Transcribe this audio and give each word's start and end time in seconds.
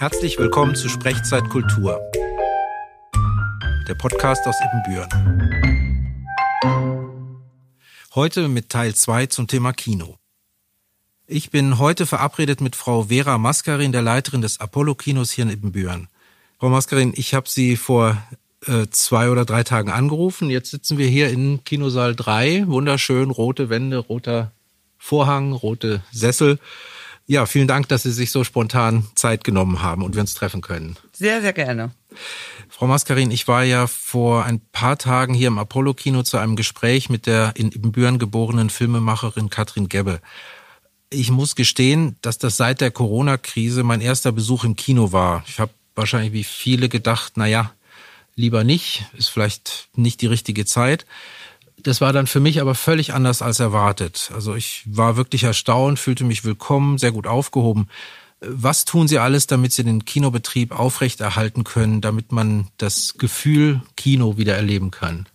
Herzlich 0.00 0.38
willkommen 0.38 0.74
zu 0.74 0.88
Sprechzeit 0.88 1.46
Kultur, 1.50 2.00
der 3.86 3.94
Podcast 3.96 4.46
aus 4.46 4.56
Ibbenbüren. 4.64 5.10
Heute 8.14 8.48
mit 8.48 8.70
Teil 8.70 8.94
2 8.94 9.26
zum 9.26 9.46
Thema 9.46 9.74
Kino. 9.74 10.16
Ich 11.26 11.50
bin 11.50 11.78
heute 11.78 12.06
verabredet 12.06 12.62
mit 12.62 12.76
Frau 12.76 13.08
Vera 13.10 13.36
Maskarin, 13.36 13.92
der 13.92 14.00
Leiterin 14.00 14.40
des 14.40 14.58
Apollo-Kinos 14.58 15.32
hier 15.32 15.44
in 15.44 15.50
Ibbenbüren. 15.50 16.08
Frau 16.58 16.70
Maskarin, 16.70 17.12
ich 17.14 17.34
habe 17.34 17.50
Sie 17.50 17.76
vor 17.76 18.16
äh, 18.66 18.86
zwei 18.88 19.28
oder 19.28 19.44
drei 19.44 19.64
Tagen 19.64 19.90
angerufen. 19.90 20.48
Jetzt 20.48 20.70
sitzen 20.70 20.96
wir 20.96 21.08
hier 21.08 21.28
in 21.28 21.62
Kinosaal 21.64 22.16
3. 22.16 22.68
Wunderschön, 22.68 23.28
rote 23.30 23.68
Wände, 23.68 23.98
roter 23.98 24.50
Vorhang, 24.96 25.52
rote 25.52 26.02
Sessel. 26.10 26.58
Ja, 27.26 27.46
vielen 27.46 27.68
Dank, 27.68 27.88
dass 27.88 28.02
Sie 28.02 28.10
sich 28.10 28.30
so 28.32 28.42
spontan 28.42 29.06
Zeit 29.14 29.44
genommen 29.44 29.82
haben 29.82 30.02
und 30.02 30.14
wir 30.14 30.20
uns 30.20 30.34
treffen 30.34 30.62
können. 30.62 30.96
Sehr, 31.12 31.40
sehr 31.40 31.52
gerne. 31.52 31.92
Frau 32.68 32.86
Maskarin, 32.86 33.30
ich 33.30 33.46
war 33.46 33.62
ja 33.62 33.86
vor 33.86 34.44
ein 34.44 34.60
paar 34.72 34.98
Tagen 34.98 35.34
hier 35.34 35.48
im 35.48 35.58
Apollo-Kino 35.58 36.22
zu 36.22 36.38
einem 36.38 36.56
Gespräch 36.56 37.08
mit 37.08 37.26
der 37.26 37.52
in 37.54 37.70
Ibbenbüren 37.70 38.18
geborenen 38.18 38.70
Filmemacherin 38.70 39.50
Katrin 39.50 39.88
Gebbe. 39.88 40.20
Ich 41.10 41.30
muss 41.30 41.54
gestehen, 41.54 42.16
dass 42.22 42.38
das 42.38 42.56
seit 42.56 42.80
der 42.80 42.90
Corona-Krise 42.90 43.82
mein 43.82 44.00
erster 44.00 44.32
Besuch 44.32 44.64
im 44.64 44.76
Kino 44.76 45.12
war. 45.12 45.44
Ich 45.46 45.60
habe 45.60 45.72
wahrscheinlich 45.94 46.32
wie 46.32 46.44
viele 46.44 46.88
gedacht, 46.88 47.32
na 47.36 47.46
ja, 47.46 47.72
lieber 48.34 48.64
nicht, 48.64 49.04
ist 49.12 49.28
vielleicht 49.28 49.88
nicht 49.94 50.20
die 50.20 50.26
richtige 50.26 50.64
Zeit. 50.64 51.06
Das 51.82 52.00
war 52.00 52.12
dann 52.12 52.26
für 52.26 52.40
mich 52.40 52.60
aber 52.60 52.74
völlig 52.74 53.12
anders 53.12 53.42
als 53.42 53.60
erwartet. 53.60 54.30
Also 54.34 54.54
ich 54.54 54.82
war 54.86 55.16
wirklich 55.16 55.44
erstaunt, 55.44 55.98
fühlte 55.98 56.24
mich 56.24 56.44
willkommen, 56.44 56.98
sehr 56.98 57.12
gut 57.12 57.26
aufgehoben. 57.26 57.88
Was 58.40 58.86
tun 58.86 59.06
Sie 59.06 59.18
alles, 59.18 59.46
damit 59.46 59.72
Sie 59.72 59.84
den 59.84 60.04
Kinobetrieb 60.04 60.78
aufrechterhalten 60.78 61.64
können, 61.64 62.00
damit 62.00 62.32
man 62.32 62.68
das 62.78 63.14
Gefühl 63.18 63.82
Kino 63.96 64.38
wieder 64.38 64.56
erleben 64.56 64.90
kann? 64.90 65.26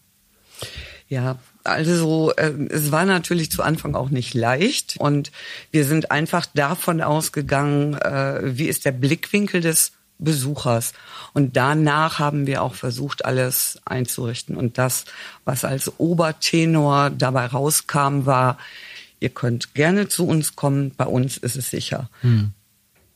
Ja, 1.08 1.38
also 1.64 2.32
äh, 2.36 2.52
es 2.70 2.92
war 2.92 3.06
natürlich 3.06 3.52
zu 3.52 3.62
Anfang 3.62 3.96
auch 3.96 4.10
nicht 4.10 4.34
leicht 4.34 4.96
und 4.98 5.32
wir 5.72 5.86
sind 5.86 6.12
einfach 6.12 6.46
davon 6.54 7.02
ausgegangen, 7.02 7.94
äh, 7.96 8.58
wie 8.58 8.68
ist 8.68 8.86
der 8.86 8.92
Blickwinkel 8.92 9.62
des 9.62 9.92
Besuchers. 10.18 10.94
Und 11.34 11.58
danach 11.58 12.20
haben 12.20 12.48
wir 12.48 12.62
auch 12.62 12.76
versucht, 12.76 13.26
alles 13.26 13.80
einzurichten. 13.86 14.56
Und 14.56 14.78
das, 14.78 15.06
was 15.44 15.66
als 15.66 16.00
Obertenor 16.00 17.10
dabei 17.10 17.48
rauskam, 17.48 18.26
war, 18.26 18.58
ihr 19.20 19.30
könnt 19.30 19.74
gerne 19.74 20.08
zu 20.08 20.28
uns 20.28 20.56
kommen, 20.56 20.92
bei 20.96 21.06
uns 21.06 21.38
ist 21.38 21.56
es 21.56 21.70
sicher. 21.70 22.10
Hm. 22.22 22.52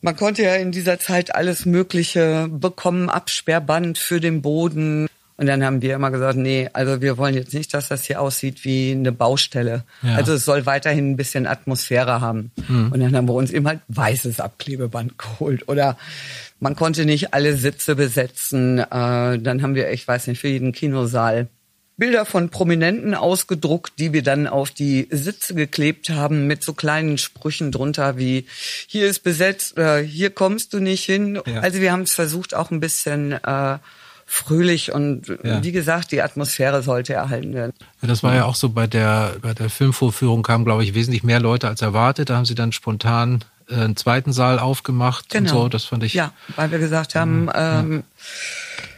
Man 0.01 0.15
konnte 0.15 0.43
ja 0.43 0.55
in 0.55 0.71
dieser 0.71 0.99
Zeit 0.99 1.35
alles 1.35 1.65
Mögliche 1.65 2.47
bekommen, 2.49 3.09
Absperrband 3.09 3.97
für 3.97 4.21
den 4.21 4.41
Boden, 4.41 5.09
und 5.39 5.45
dann 5.45 5.63
haben 5.63 5.81
wir 5.81 5.95
immer 5.95 6.11
gesagt, 6.11 6.37
nee, 6.37 6.69
also 6.73 6.99
wir 6.99 7.17
wollen 7.17 7.33
jetzt 7.33 7.53
nicht, 7.53 7.73
dass 7.73 7.87
das 7.87 8.03
hier 8.03 8.19
aussieht 8.19 8.65
wie 8.65 8.91
eine 8.91 9.13
Baustelle. 9.13 9.85
Ja. 10.01 10.15
Also 10.15 10.33
es 10.33 10.43
soll 10.43 10.65
weiterhin 10.65 11.11
ein 11.11 11.15
bisschen 11.15 11.47
Atmosphäre 11.47 12.19
haben. 12.19 12.51
Mhm. 12.67 12.91
Und 12.91 12.99
dann 12.99 13.15
haben 13.15 13.29
wir 13.29 13.35
uns 13.35 13.49
eben 13.51 13.65
halt 13.65 13.79
weißes 13.87 14.41
Abklebeband 14.41 15.17
geholt. 15.17 15.69
Oder 15.69 15.97
man 16.59 16.75
konnte 16.75 17.05
nicht 17.05 17.33
alle 17.33 17.55
Sitze 17.55 17.95
besetzen. 17.95 18.79
Äh, 18.79 18.85
dann 19.39 19.61
haben 19.61 19.75
wir, 19.75 19.91
ich 19.91 20.07
weiß 20.07 20.27
nicht, 20.27 20.39
für 20.39 20.47
jeden 20.47 20.71
Kinosaal 20.71 21.47
Bilder 21.99 22.25
von 22.25 22.49
Prominenten 22.49 23.13
ausgedruckt, 23.13 23.99
die 23.99 24.13
wir 24.13 24.23
dann 24.23 24.47
auf 24.47 24.71
die 24.71 25.07
Sitze 25.11 25.53
geklebt 25.53 26.09
haben 26.09 26.47
mit 26.47 26.63
so 26.63 26.73
kleinen 26.73 27.17
Sprüchen 27.17 27.73
drunter 27.73 28.17
wie 28.17 28.45
hier 28.87 29.05
ist 29.07 29.19
besetzt, 29.19 29.77
äh, 29.77 30.01
hier 30.01 30.29
kommst 30.29 30.73
du 30.73 30.79
nicht 30.79 31.03
hin. 31.03 31.41
Ja. 31.45 31.59
Also 31.59 31.81
wir 31.81 31.91
haben 31.91 32.03
es 32.03 32.13
versucht 32.13 32.55
auch 32.55 32.71
ein 32.71 32.79
bisschen 32.79 33.33
äh, 33.33 33.79
fröhlich 34.25 34.93
und 34.93 35.27
ja. 35.43 35.61
wie 35.61 35.73
gesagt, 35.73 36.13
die 36.13 36.21
Atmosphäre 36.21 36.83
sollte 36.83 37.13
erhalten 37.13 37.53
werden. 37.53 37.73
Ja, 38.01 38.07
das 38.07 38.23
war 38.23 38.33
ja 38.33 38.45
auch 38.45 38.55
so 38.55 38.69
bei 38.69 38.87
der, 38.87 39.35
bei 39.41 39.53
der 39.53 39.69
Filmvorführung 39.69 40.41
kamen, 40.41 40.63
glaube 40.63 40.85
ich, 40.85 40.93
wesentlich 40.93 41.23
mehr 41.23 41.41
Leute 41.41 41.67
als 41.67 41.81
erwartet. 41.81 42.29
Da 42.29 42.37
haben 42.37 42.45
sie 42.45 42.55
dann 42.55 42.71
spontan 42.71 43.43
einen 43.69 43.95
zweiten 43.95 44.33
Saal 44.33 44.59
aufgemacht 44.59 45.29
genau. 45.29 45.51
und 45.51 45.57
so. 45.63 45.69
Das 45.69 45.85
fand 45.85 46.03
ich. 46.03 46.13
Ja, 46.13 46.33
weil 46.55 46.71
wir 46.71 46.79
gesagt 46.79 47.15
haben, 47.15 47.49
ähm, 47.53 48.03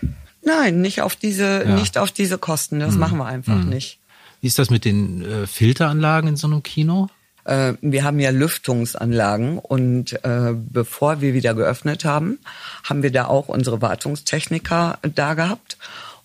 ja. 0.01 0.09
nein, 0.43 0.81
nicht 0.81 1.01
auf 1.01 1.15
diese, 1.15 1.63
nicht 1.67 1.97
auf 1.97 2.11
diese 2.11 2.37
Kosten. 2.37 2.79
Das 2.79 2.93
mhm. 2.93 2.99
machen 2.99 3.17
wir 3.17 3.25
einfach 3.25 3.55
mhm. 3.55 3.69
nicht. 3.69 3.99
Wie 4.41 4.47
ist 4.47 4.57
das 4.57 4.69
mit 4.69 4.85
den 4.85 5.23
äh, 5.23 5.47
Filteranlagen 5.47 6.29
in 6.29 6.35
so 6.35 6.47
einem 6.47 6.63
Kino? 6.63 7.09
Äh, 7.43 7.73
wir 7.81 8.03
haben 8.03 8.19
ja 8.19 8.29
Lüftungsanlagen 8.31 9.59
und 9.59 10.13
äh, 10.23 10.53
bevor 10.53 11.21
wir 11.21 11.33
wieder 11.33 11.53
geöffnet 11.53 12.05
haben, 12.05 12.39
haben 12.83 13.03
wir 13.03 13.11
da 13.11 13.25
auch 13.25 13.47
unsere 13.47 13.81
Wartungstechniker 13.81 14.99
da 15.01 15.33
gehabt. 15.33 15.77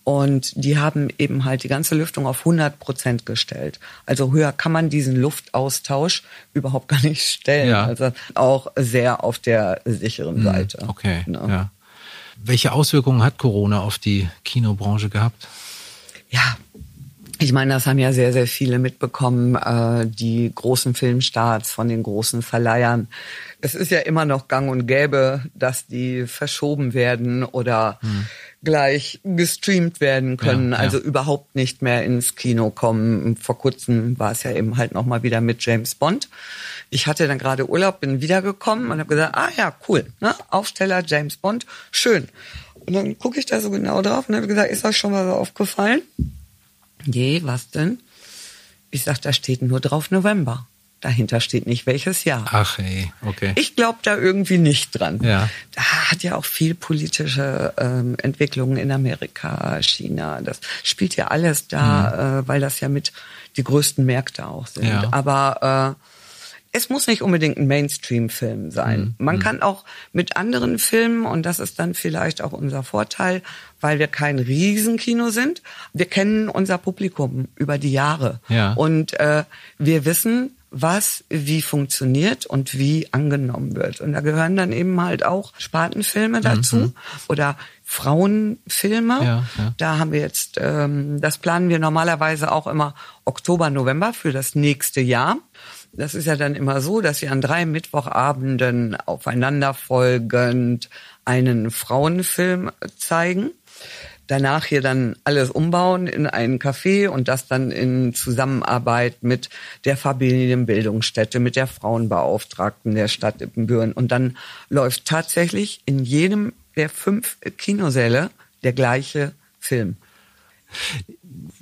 Und 0.07 0.53
die 0.55 0.79
haben 0.79 1.09
eben 1.19 1.45
halt 1.45 1.65
die 1.65 1.69
ganze 1.69 1.97
Lüftung 1.97 2.29
auf 2.29 2.39
100 2.39 2.79
Prozent 2.79 3.27
gestellt. 3.27 3.81
Also 4.07 4.31
höher 4.31 4.53
kann 4.53 4.71
man 4.71 4.89
diesen 4.89 5.17
Luftaustausch 5.17 6.23
überhaupt 6.55 6.87
gar 6.87 7.03
nicht 7.03 7.25
stellen. 7.25 7.71
Ja. 7.71 7.87
Also 7.87 8.13
auch 8.37 8.71
sehr 8.77 9.25
auf 9.25 9.41
der 9.41 9.81
sicheren 9.85 10.37
hm, 10.37 10.45
Seite. 10.45 10.85
Okay. 10.87 11.25
Ne? 11.27 11.41
Ja. 11.49 11.71
Welche 12.37 12.71
Auswirkungen 12.71 13.25
hat 13.25 13.37
Corona 13.37 13.81
auf 13.81 13.99
die 13.99 14.29
Kinobranche 14.45 15.09
gehabt? 15.09 15.49
Ja, 16.31 16.57
ich 17.39 17.53
meine, 17.53 17.75
das 17.75 17.87
haben 17.87 17.99
ja 17.99 18.13
sehr, 18.13 18.33
sehr 18.33 18.47
viele 18.47 18.79
mitbekommen, 18.79 19.57
äh, 19.57 20.07
die 20.07 20.51
großen 20.55 20.95
Filmstarts 20.95 21.71
von 21.71 21.89
den 21.89 22.03
großen 22.03 22.43
Verleihern. 22.43 23.09
Es 23.61 23.75
ist 23.75 23.91
ja 23.91 23.99
immer 23.99 24.25
noch 24.25 24.49
gang 24.49 24.71
und 24.71 24.87
gäbe, 24.87 25.43
dass 25.55 25.87
die 25.87 26.27
verschoben 26.27 26.95
werden 26.95 27.45
oder 27.45 27.99
hm. 28.01 28.27
Gleich 28.67 29.21
gestreamt 29.23 30.01
werden 30.01 30.37
können, 30.37 30.73
ja, 30.73 30.79
ja. 30.79 30.83
also 30.83 30.99
überhaupt 30.99 31.55
nicht 31.55 31.83
mehr 31.83 32.05
ins 32.05 32.35
Kino 32.35 32.71
kommen. 32.71 33.37
Vor 33.37 33.57
kurzem 33.57 34.19
war 34.19 34.33
es 34.33 34.43
ja 34.43 34.51
eben 34.51 34.77
halt 34.77 34.93
nochmal 34.93 35.23
wieder 35.23 35.41
mit 35.41 35.65
James 35.65 35.95
Bond. 35.95 36.29
Ich 36.91 37.07
hatte 37.07 37.29
dann 37.29 37.39
gerade 37.39 37.71
Urlaub, 37.71 38.01
bin 38.01 38.21
wiedergekommen 38.21 38.91
und 38.91 38.99
habe 38.99 39.09
gesagt, 39.09 39.37
ah 39.37 39.51
ja, 39.57 39.75
cool, 39.89 40.07
ne? 40.21 40.35
Aufsteller 40.51 41.05
James 41.07 41.37
Bond, 41.37 41.65
schön. 41.93 42.29
Und 42.75 42.93
dann 42.93 43.17
gucke 43.19 43.39
ich 43.39 43.47
da 43.47 43.61
so 43.61 43.71
genau 43.71 44.03
drauf 44.03 44.29
und 44.29 44.35
habe 44.35 44.49
gesagt, 44.49 44.71
ist 44.71 44.85
euch 44.85 44.97
schon 44.97 45.13
mal 45.13 45.25
so 45.25 45.33
aufgefallen? 45.33 46.03
Je, 47.05 47.43
was 47.45 47.71
denn? 47.71 48.01
Ich 48.91 49.05
sag, 49.05 49.23
da 49.23 49.33
steht 49.33 49.63
nur 49.63 49.79
drauf 49.79 50.11
November. 50.11 50.67
Dahinter 51.07 51.39
steht 51.39 51.69
nicht 51.69 51.87
welches 51.87 52.25
Jahr. 52.25 52.47
Ach 52.51 52.81
ey, 52.81 53.13
okay. 53.25 53.53
Ich 53.55 53.77
glaube 53.77 53.99
da 54.03 54.17
irgendwie 54.17 54.59
nicht 54.59 54.91
dran. 54.91 55.21
Ja. 55.23 55.49
Da 55.71 56.11
hat 56.11 56.25
ja 56.25 56.35
auch 56.35 56.45
viel 56.45 56.75
politische 56.75 57.73
ähm, 57.79 58.17
Entwicklungen 58.21 58.77
in 58.77 58.91
Amerika, 58.91 59.81
China. 59.83 60.41
Das 60.43 60.59
spielt 60.83 61.15
ja 61.15 61.29
alles 61.29 61.69
da, 61.69 62.41
mhm. 62.41 62.41
äh, 62.45 62.49
weil 62.49 62.61
das 62.61 62.81
ja 62.81 62.89
mit 62.89 63.13
die 63.57 63.63
größten 63.63 64.05
Märkte 64.05 64.49
auch 64.49 64.67
sind. 64.67 64.89
Ja. 64.89 65.07
Aber 65.13 65.97
äh, 65.97 66.03
es 66.73 66.89
muss 66.91 67.07
nicht 67.07 67.23
unbedingt 67.23 67.57
ein 67.57 67.69
Mainstream-Film 67.69 68.73
sein. 68.73 69.01
Mhm. 69.01 69.15
Man 69.25 69.37
mhm. 69.37 69.41
kann 69.41 69.63
auch 69.63 69.85
mit 70.13 70.37
anderen 70.37 70.81
Filmen, 70.81 71.25
und 71.25 71.47
das 71.47 71.61
ist 71.61 71.79
dann 71.79 71.95
vielleicht 71.95 72.43
auch 72.43 72.51
unser 72.51 72.83
Vorteil, 72.83 73.43
weil 73.81 74.01
wir 74.01 74.09
kein 74.09 74.41
Riesenkino 74.41 75.31
sind, 75.31 75.63
wir 75.93 76.07
kennen 76.07 76.49
unser 76.49 76.79
Publikum 76.79 77.47
über 77.55 77.79
die 77.79 77.93
Jahre. 77.93 78.41
Ja. 78.49 78.73
Und 78.73 79.13
äh, 79.21 79.45
wir 79.79 80.05
wissen, 80.05 80.57
was 80.71 81.25
wie 81.29 81.63
funktioniert 81.63 82.47
und 82.47 82.79
wie 82.79 83.13
angenommen 83.13 83.77
wird. 83.77 84.01
Und 84.01 84.13
da 84.13 84.21
gehören 84.21 84.57
dann 84.57 84.73
eben 84.73 85.01
halt 85.01 85.25
auch 85.25 85.53
Spatenfilme 85.59 86.41
dazu 86.41 86.77
mhm. 86.77 86.93
oder 87.29 87.57
Frauenfilme. 87.85 89.19
Ja, 89.23 89.45
ja. 89.59 89.75
Da 89.77 89.99
haben 89.99 90.13
wir 90.13 90.21
jetzt, 90.21 90.59
ähm, 90.61 91.21
das 91.21 91.39
planen 91.39 91.69
wir 91.69 91.79
normalerweise 91.79 92.51
auch 92.51 92.67
immer 92.67 92.95
Oktober, 93.25 93.71
November 93.71 94.13
für 94.13 94.33
das 94.33 94.55
nächste 94.55 95.01
Jahr. 95.01 95.39
Das 95.93 96.15
ist 96.15 96.27
ja 96.27 96.37
dann 96.37 96.55
immer 96.55 96.81
so, 96.81 97.01
dass 97.01 97.19
sie 97.19 97.29
an 97.29 97.41
drei 97.41 97.65
Mittwochabenden 97.65 98.97
aufeinanderfolgend 99.07 100.91
einen 101.25 101.71
Frauenfilm 101.71 102.71
zeigen. 102.99 103.53
Danach 104.27 104.65
hier 104.65 104.83
dann 104.83 105.17
alles 105.25 105.51
umbauen 105.51 106.07
in 106.07 106.27
einen 106.27 106.59
Café 106.59 107.09
und 107.09 107.29
das 107.29 107.47
dann 107.47 107.71
in 107.71 108.15
Zusammenarbeit 108.15 109.23
mit 109.23 109.49
der 109.85 109.97
Familienbildungsstätte, 109.97 111.41
mit 111.41 111.57
der 111.57 111.67
Frauenbeauftragten 111.67 112.95
der 112.95 113.09
Stadt 113.09 113.41
Ippenbüren. 113.41 113.93
Und 113.93 114.13
dann 114.13 114.37
läuft 114.69 115.05
tatsächlich 115.05 115.81
in 115.87 116.05
jedem 116.05 116.53
der 116.77 116.89
fünf 116.89 117.39
Kinosäle 117.57 118.31
der 118.63 118.73
gleiche 118.73 119.33
Film 119.61 119.97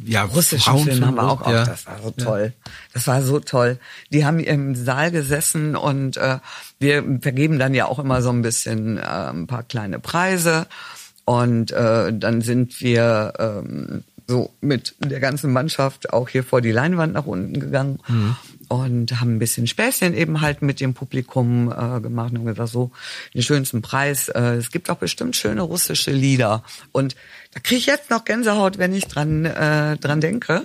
ja, 0.05 0.25
russischen 0.25 0.79
Film 0.79 1.05
haben 1.05 1.17
wir 1.17 1.23
auch, 1.23 1.49
ja. 1.49 1.63
auch. 1.63 1.67
Das 1.67 1.87
war 1.87 1.99
so 2.03 2.11
toll. 2.11 2.53
Ja. 2.55 2.73
Das 2.93 3.07
war 3.07 3.23
so 3.23 3.41
toll. 3.41 3.79
Die 4.13 4.25
haben 4.25 4.39
im 4.39 4.75
Saal 4.75 5.11
gesessen 5.11 5.77
und 5.77 6.17
äh, 6.17 6.39
wir 6.79 7.05
vergeben 7.21 7.59
dann 7.59 7.75
ja 7.75 7.87
auch 7.87 7.99
immer 7.99 8.23
so 8.23 8.31
ein 8.31 8.43
bisschen 8.43 8.99
äh, 8.99 9.03
ein 9.03 9.47
paar 9.47 9.63
kleine 9.63 9.99
Preise. 9.99 10.67
Und 11.25 11.73
äh, 11.73 12.13
dann 12.13 12.43
sind 12.43 12.81
wir 12.81 13.33
ähm, 13.39 14.05
so 14.27 14.51
mit 14.61 14.95
der 14.99 15.21
ganzen 15.21 15.53
Mannschaft 15.53 16.13
auch 16.13 16.29
hier 16.29 16.45
vor 16.45 16.61
die 16.61 16.73
Leinwand 16.73 17.15
nach 17.15 17.27
unten 17.27 17.59
gegangen. 17.61 17.99
Mhm. 18.09 18.37
und 18.69 19.21
haben 19.21 19.37
ein 19.37 19.39
bisschen 19.39 19.67
Späßchen 19.67 20.15
eben 20.15 20.41
halt 20.41 20.63
mit 20.63 20.81
dem 20.81 20.95
Publikum 20.95 21.71
äh, 21.71 22.01
gemacht 22.01 22.33
und 22.33 22.47
gesagt, 22.47 22.71
so 22.71 22.91
den 23.35 23.43
schönsten 23.43 23.83
Preis. 23.83 24.29
Äh, 24.29 24.55
es 24.55 24.71
gibt 24.71 24.91
auch 24.91 24.97
bestimmt 24.97 25.37
schöne 25.37 25.63
russische 25.63 26.11
Lieder. 26.11 26.65
Und 26.93 27.15
da 27.53 27.61
kriege 27.61 27.79
ich 27.79 27.87
jetzt 27.87 28.11
noch 28.11 28.25
Gänsehaut, 28.25 28.79
wenn 28.79 28.95
ich 28.95 29.07
dran, 29.07 29.45
äh, 29.45 29.97
dran 29.99 30.21
denke. 30.21 30.63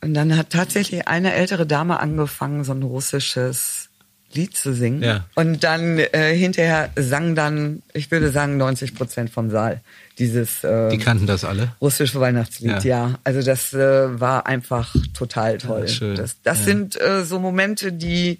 Und 0.00 0.14
dann 0.14 0.36
hat 0.36 0.50
tatsächlich 0.50 1.08
eine 1.08 1.34
ältere 1.34 1.66
Dame 1.66 2.00
angefangen, 2.00 2.64
so 2.64 2.72
ein 2.72 2.82
russisches 2.82 3.87
Lied 4.32 4.56
zu 4.56 4.74
singen. 4.74 5.02
Ja. 5.02 5.24
Und 5.34 5.64
dann 5.64 5.98
äh, 5.98 6.34
hinterher 6.34 6.90
sang 6.96 7.34
dann, 7.34 7.82
ich 7.94 8.10
würde 8.10 8.30
sagen, 8.30 8.56
90 8.56 8.94
Prozent 8.94 9.30
vom 9.30 9.50
Saal 9.50 9.80
dieses. 10.18 10.64
Äh, 10.64 10.90
Die 10.90 10.98
kannten 10.98 11.26
das 11.26 11.44
alle? 11.44 11.72
Russische 11.80 12.20
Weihnachtslied, 12.20 12.84
ja. 12.84 13.08
ja. 13.08 13.18
Also 13.24 13.42
das 13.42 13.72
äh, 13.72 14.20
war 14.20 14.46
einfach 14.46 14.94
total 15.16 15.58
toll. 15.58 15.82
Ja, 15.82 15.88
schön. 15.88 16.16
Das, 16.16 16.36
das 16.42 16.64
sind 16.64 17.00
äh, 17.00 17.24
so 17.24 17.38
Momente, 17.38 17.92
die 17.92 18.38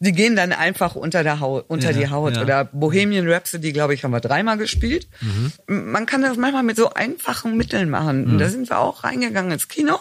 die 0.00 0.12
gehen 0.12 0.36
dann 0.36 0.52
einfach 0.52 0.94
unter 0.94 1.24
der 1.24 1.40
Haut, 1.40 1.64
unter 1.68 1.90
ja, 1.90 1.98
die 1.98 2.10
Haut. 2.10 2.36
Ja. 2.36 2.42
Oder 2.42 2.64
Bohemian 2.64 3.28
Rhapsody, 3.28 3.72
glaube 3.72 3.94
ich, 3.94 4.04
haben 4.04 4.12
wir 4.12 4.20
dreimal 4.20 4.56
gespielt. 4.56 5.08
Mhm. 5.20 5.52
Man 5.66 6.06
kann 6.06 6.22
das 6.22 6.36
manchmal 6.36 6.62
mit 6.62 6.76
so 6.76 6.90
einfachen 6.90 7.56
Mitteln 7.56 7.90
machen. 7.90 8.34
Mhm. 8.34 8.38
Da 8.38 8.48
sind 8.48 8.68
wir 8.70 8.78
auch 8.78 9.02
reingegangen 9.02 9.50
ins 9.50 9.66
Kino. 9.66 9.98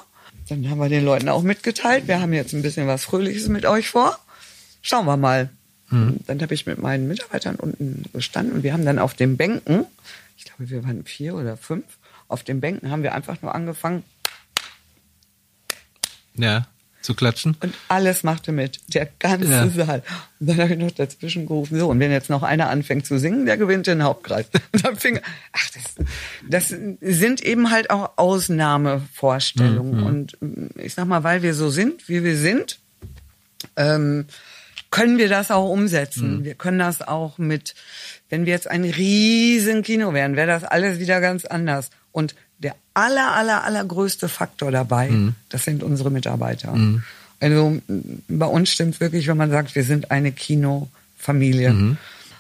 Dann 0.50 0.70
haben 0.70 0.78
wir 0.78 0.88
den 0.88 1.04
Leuten 1.04 1.30
auch 1.30 1.42
mitgeteilt, 1.42 2.08
wir 2.08 2.22
haben 2.22 2.32
jetzt 2.32 2.54
ein 2.54 2.62
bisschen 2.62 2.88
was 2.88 3.04
Fröhliches 3.04 3.50
mit 3.50 3.66
euch 3.66 3.90
vor. 3.90 4.18
Schauen 4.82 5.06
wir 5.06 5.18
mal. 5.18 5.50
Mhm. 5.90 6.18
Dann 6.26 6.42
habe 6.42 6.54
ich 6.54 6.66
mit 6.66 6.80
meinen 6.80 7.08
Mitarbeitern 7.08 7.56
unten 7.56 8.04
gestanden 8.14 8.56
und 8.56 8.64
wir 8.64 8.74
haben 8.74 8.86
dann 8.86 9.00
auf 9.00 9.14
den 9.14 9.38
Bänken, 9.38 9.86
ich 10.38 10.46
glaube, 10.46 10.70
wir 10.70 10.84
waren 10.84 11.06
vier 11.06 11.36
oder 11.36 11.58
fünf, 11.58 11.86
auf 12.28 12.44
den 12.44 12.60
Bänken 12.60 12.92
haben 12.92 13.04
wir 13.04 13.14
einfach 13.14 13.42
nur 13.42 13.56
angefangen. 13.56 14.04
Ja 16.36 16.68
zu 17.08 17.16
klatschen. 17.16 17.56
Und 17.62 17.74
alles 17.88 18.24
machte 18.24 18.52
mit, 18.52 18.82
der 18.94 19.08
ganze 19.18 19.50
ja. 19.50 19.70
Saal. 19.70 20.04
Und 20.40 20.50
dann 20.50 20.58
habe 20.58 20.74
ich 20.74 20.80
noch 20.80 20.92
dazwischen 20.92 21.46
gerufen, 21.46 21.80
so, 21.80 21.88
und 21.88 22.02
wenn 22.02 22.12
jetzt 22.12 22.30
noch 22.30 22.44
einer 22.44 22.70
anfängt 22.70 23.06
zu 23.06 23.18
singen, 23.18 23.46
der 23.46 23.56
gewinnt 23.56 23.88
den 23.88 24.04
Hauptkreis. 24.04 24.48
Und 24.74 24.86
dann 24.86 24.98
fing, 24.98 25.22
ach, 25.54 25.70
das, 26.50 26.70
das 26.70 26.80
sind 27.02 27.42
eben 27.42 27.72
halt 27.72 27.90
auch 27.90 28.18
Ausnahmevorstellungen. 28.18 30.02
Mhm. 30.02 30.06
Und 30.06 30.38
ich 30.76 30.94
sag 30.94 31.08
mal, 31.08 31.24
weil 31.24 31.42
wir 31.44 31.54
so 31.54 31.70
sind, 31.70 32.10
wie 32.10 32.26
wir 32.26 32.36
sind, 32.36 32.80
ähm, 33.78 34.26
können 34.98 35.20
wir 35.20 35.30
das 35.30 35.52
auch 35.52 35.70
umsetzen. 35.70 36.40
Mhm. 36.40 36.44
Wir 36.44 36.56
können 36.56 36.80
das 36.80 37.02
auch 37.02 37.38
mit, 37.38 37.76
wenn 38.30 38.46
wir 38.46 38.54
jetzt 38.54 38.68
ein 38.68 38.84
riesen 38.84 39.84
Kino 39.84 40.14
wären, 40.14 40.36
wäre 40.36 40.48
das 40.48 40.64
alles 40.64 40.98
wieder 41.00 41.22
ganz 41.22 41.46
anders. 41.46 41.92
Und 42.12 42.34
der 42.58 42.76
aller, 42.96 43.34
aller, 43.34 43.64
allergrößte 43.64 44.28
Faktor 44.28 44.72
dabei, 44.72 45.10
mhm. 45.10 45.36
das 45.50 45.66
sind 45.66 45.84
unsere 45.84 46.10
Mitarbeiter. 46.10 46.74
Mhm. 46.74 47.04
Also 47.40 47.80
bei 48.28 48.48
uns 48.48 48.72
stimmt 48.72 49.00
wirklich, 49.00 49.28
wenn 49.28 49.38
man 49.38 49.52
sagt, 49.52 49.76
wir 49.76 49.84
sind 49.84 50.10
eine 50.10 50.32
Kinofamilie. 50.32 51.74
Mhm. 51.74 51.98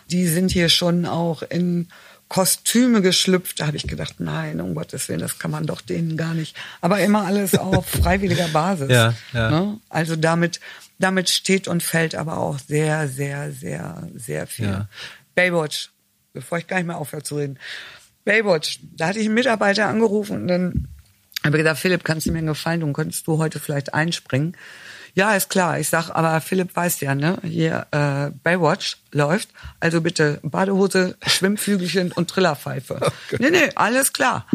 Die 0.09 0.25
sind 0.25 0.51
hier 0.51 0.69
schon 0.69 1.05
auch 1.05 1.43
in 1.43 1.87
Kostüme 2.27 3.03
geschlüpft. 3.03 3.59
Da 3.59 3.67
habe 3.67 3.77
ich 3.77 3.85
gedacht, 3.87 4.15
nein, 4.17 4.59
um 4.61 4.73
Gottes 4.73 5.07
Willen, 5.09 5.19
das 5.19 5.37
kann 5.37 5.51
man 5.51 5.67
doch 5.67 5.81
denen 5.81 6.17
gar 6.17 6.33
nicht. 6.33 6.55
Aber 6.81 6.99
immer 7.01 7.25
alles 7.25 7.55
auf 7.55 7.85
freiwilliger 8.01 8.47
Basis. 8.47 8.89
Ja, 8.89 9.13
ja. 9.33 9.51
Ne? 9.51 9.77
Also 9.89 10.15
damit, 10.15 10.59
damit 10.99 11.29
steht 11.29 11.67
und 11.67 11.83
fällt 11.83 12.15
aber 12.15 12.37
auch 12.37 12.59
sehr, 12.59 13.07
sehr, 13.07 13.51
sehr, 13.51 14.07
sehr 14.15 14.47
viel. 14.47 14.65
Ja. 14.65 14.89
Baywatch, 15.35 15.91
bevor 16.33 16.57
ich 16.57 16.67
gar 16.67 16.77
nicht 16.77 16.87
mehr 16.87 16.97
aufhöre 16.97 17.23
zu 17.23 17.35
reden. 17.35 17.59
Baywatch, 18.25 18.79
da 18.95 19.07
hatte 19.07 19.19
ich 19.19 19.25
einen 19.25 19.35
Mitarbeiter 19.35 19.87
angerufen 19.87 20.41
und 20.41 20.47
dann 20.47 20.87
habe 21.43 21.57
ich 21.57 21.63
gesagt, 21.63 21.79
Philipp, 21.79 22.03
kannst 22.03 22.25
du 22.25 22.31
mir 22.31 22.39
einen 22.39 22.47
Gefallen 22.47 22.81
tun? 22.81 22.93
Könntest 22.93 23.27
du 23.27 23.37
heute 23.37 23.59
vielleicht 23.59 23.93
einspringen? 23.93 24.57
Ja, 25.13 25.33
ist 25.35 25.49
klar. 25.49 25.79
Ich 25.79 25.89
sag, 25.89 26.09
aber 26.11 26.41
Philipp 26.41 26.75
weiß 26.75 26.99
ja, 26.99 27.15
ne? 27.15 27.39
Hier 27.41 27.87
äh, 27.91 28.31
Baywatch 28.43 28.97
läuft. 29.11 29.49
Also 29.79 30.01
bitte 30.01 30.39
Badehose, 30.43 31.15
Schwimmflügelchen 31.25 32.11
und 32.11 32.29
Trillerpfeife. 32.29 32.99
Okay. 33.27 33.37
Nee, 33.39 33.49
nee, 33.49 33.69
alles 33.75 34.13
klar. 34.13 34.45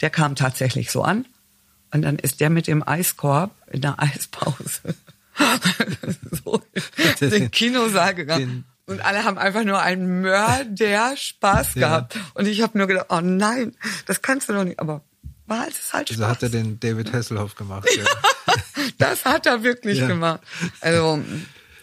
Der 0.00 0.10
kam 0.10 0.34
tatsächlich 0.34 0.90
so 0.90 1.02
an. 1.02 1.26
Und 1.92 2.02
dann 2.02 2.18
ist 2.18 2.40
der 2.40 2.50
mit 2.50 2.66
dem 2.66 2.86
Eiskorb 2.86 3.50
in 3.70 3.80
der 3.82 4.00
Eispause 4.02 4.94
so 6.44 6.62
in 7.20 7.30
den 7.30 7.50
Kinosaal 7.50 8.14
gegangen. 8.14 8.64
Und 8.86 9.04
alle 9.04 9.24
haben 9.24 9.38
einfach 9.38 9.62
nur 9.62 9.80
einen 9.80 10.20
Mörder 10.22 11.16
Spaß 11.16 11.74
gehabt. 11.74 12.16
Ja. 12.16 12.20
Und 12.34 12.46
ich 12.46 12.60
habe 12.60 12.76
nur 12.76 12.88
gedacht, 12.88 13.06
oh 13.10 13.20
nein, 13.20 13.76
das 14.06 14.20
kannst 14.20 14.48
du 14.48 14.52
doch 14.52 14.64
nicht. 14.64 14.80
Aber 14.80 15.02
war 15.46 15.66
es 15.68 15.92
halt 15.92 16.08
Spaß. 16.08 16.18
So 16.18 16.26
hat 16.26 16.42
er 16.42 16.48
den 16.48 16.80
David 16.80 17.12
Hasselhoff 17.12 17.54
gemacht. 17.54 17.88
Ja. 17.96 18.04
das 18.98 19.24
hat 19.24 19.46
er 19.46 19.62
wirklich 19.62 19.98
ja. 19.98 20.08
gemacht. 20.08 20.40
Also 20.80 21.22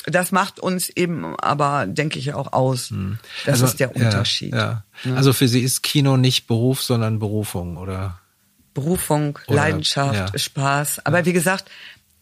das 0.05 0.31
macht 0.31 0.59
uns 0.59 0.89
eben 0.89 1.35
aber, 1.37 1.85
denke 1.85 2.17
ich, 2.17 2.33
auch 2.33 2.53
aus. 2.53 2.89
Hm. 2.89 3.19
Das 3.45 3.55
also, 3.55 3.65
ist 3.65 3.79
der 3.79 3.95
Unterschied. 3.95 4.53
Ja, 4.53 4.83
ja. 5.03 5.15
Also 5.15 5.33
für 5.33 5.47
Sie 5.47 5.61
ist 5.61 5.83
Kino 5.83 6.17
nicht 6.17 6.47
Beruf, 6.47 6.81
sondern 6.81 7.19
Berufung, 7.19 7.77
oder? 7.77 8.19
Berufung, 8.73 9.37
oder, 9.47 9.55
Leidenschaft, 9.55 10.39
Spaß. 10.39 11.05
Aber 11.05 11.25
wie 11.25 11.33
gesagt, 11.33 11.69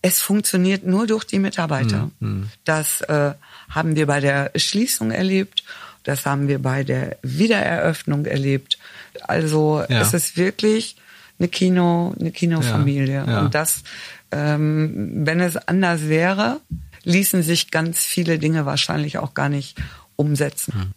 es 0.05 0.21
funktioniert 0.21 0.85
nur 0.85 1.07
durch 1.07 1.23
die 1.23 1.39
Mitarbeiter. 1.39 2.11
Hm, 2.19 2.43
hm. 2.43 2.49
Das 2.63 3.01
äh, 3.01 3.33
haben 3.69 3.95
wir 3.95 4.05
bei 4.05 4.19
der 4.19 4.51
Schließung 4.55 5.09
erlebt. 5.09 5.63
Das 6.03 6.27
haben 6.27 6.47
wir 6.47 6.59
bei 6.59 6.83
der 6.83 7.17
Wiedereröffnung 7.23 8.25
erlebt. 8.25 8.77
Also 9.23 9.83
ja. 9.89 10.01
es 10.01 10.13
ist 10.13 10.37
wirklich 10.37 10.95
eine 11.39 11.47
Kino, 11.47 12.13
eine 12.19 12.29
Kinofamilie. 12.29 13.25
Ja, 13.25 13.25
ja. 13.25 13.39
Und 13.41 13.55
das, 13.55 13.81
ähm, 14.31 15.25
wenn 15.25 15.39
es 15.39 15.57
anders 15.57 16.07
wäre, 16.07 16.61
ließen 17.03 17.41
sich 17.41 17.71
ganz 17.71 17.97
viele 17.97 18.37
Dinge 18.37 18.67
wahrscheinlich 18.67 19.17
auch 19.17 19.33
gar 19.33 19.49
nicht 19.49 19.75
umsetzen. 20.17 20.73
Hm. 20.73 20.91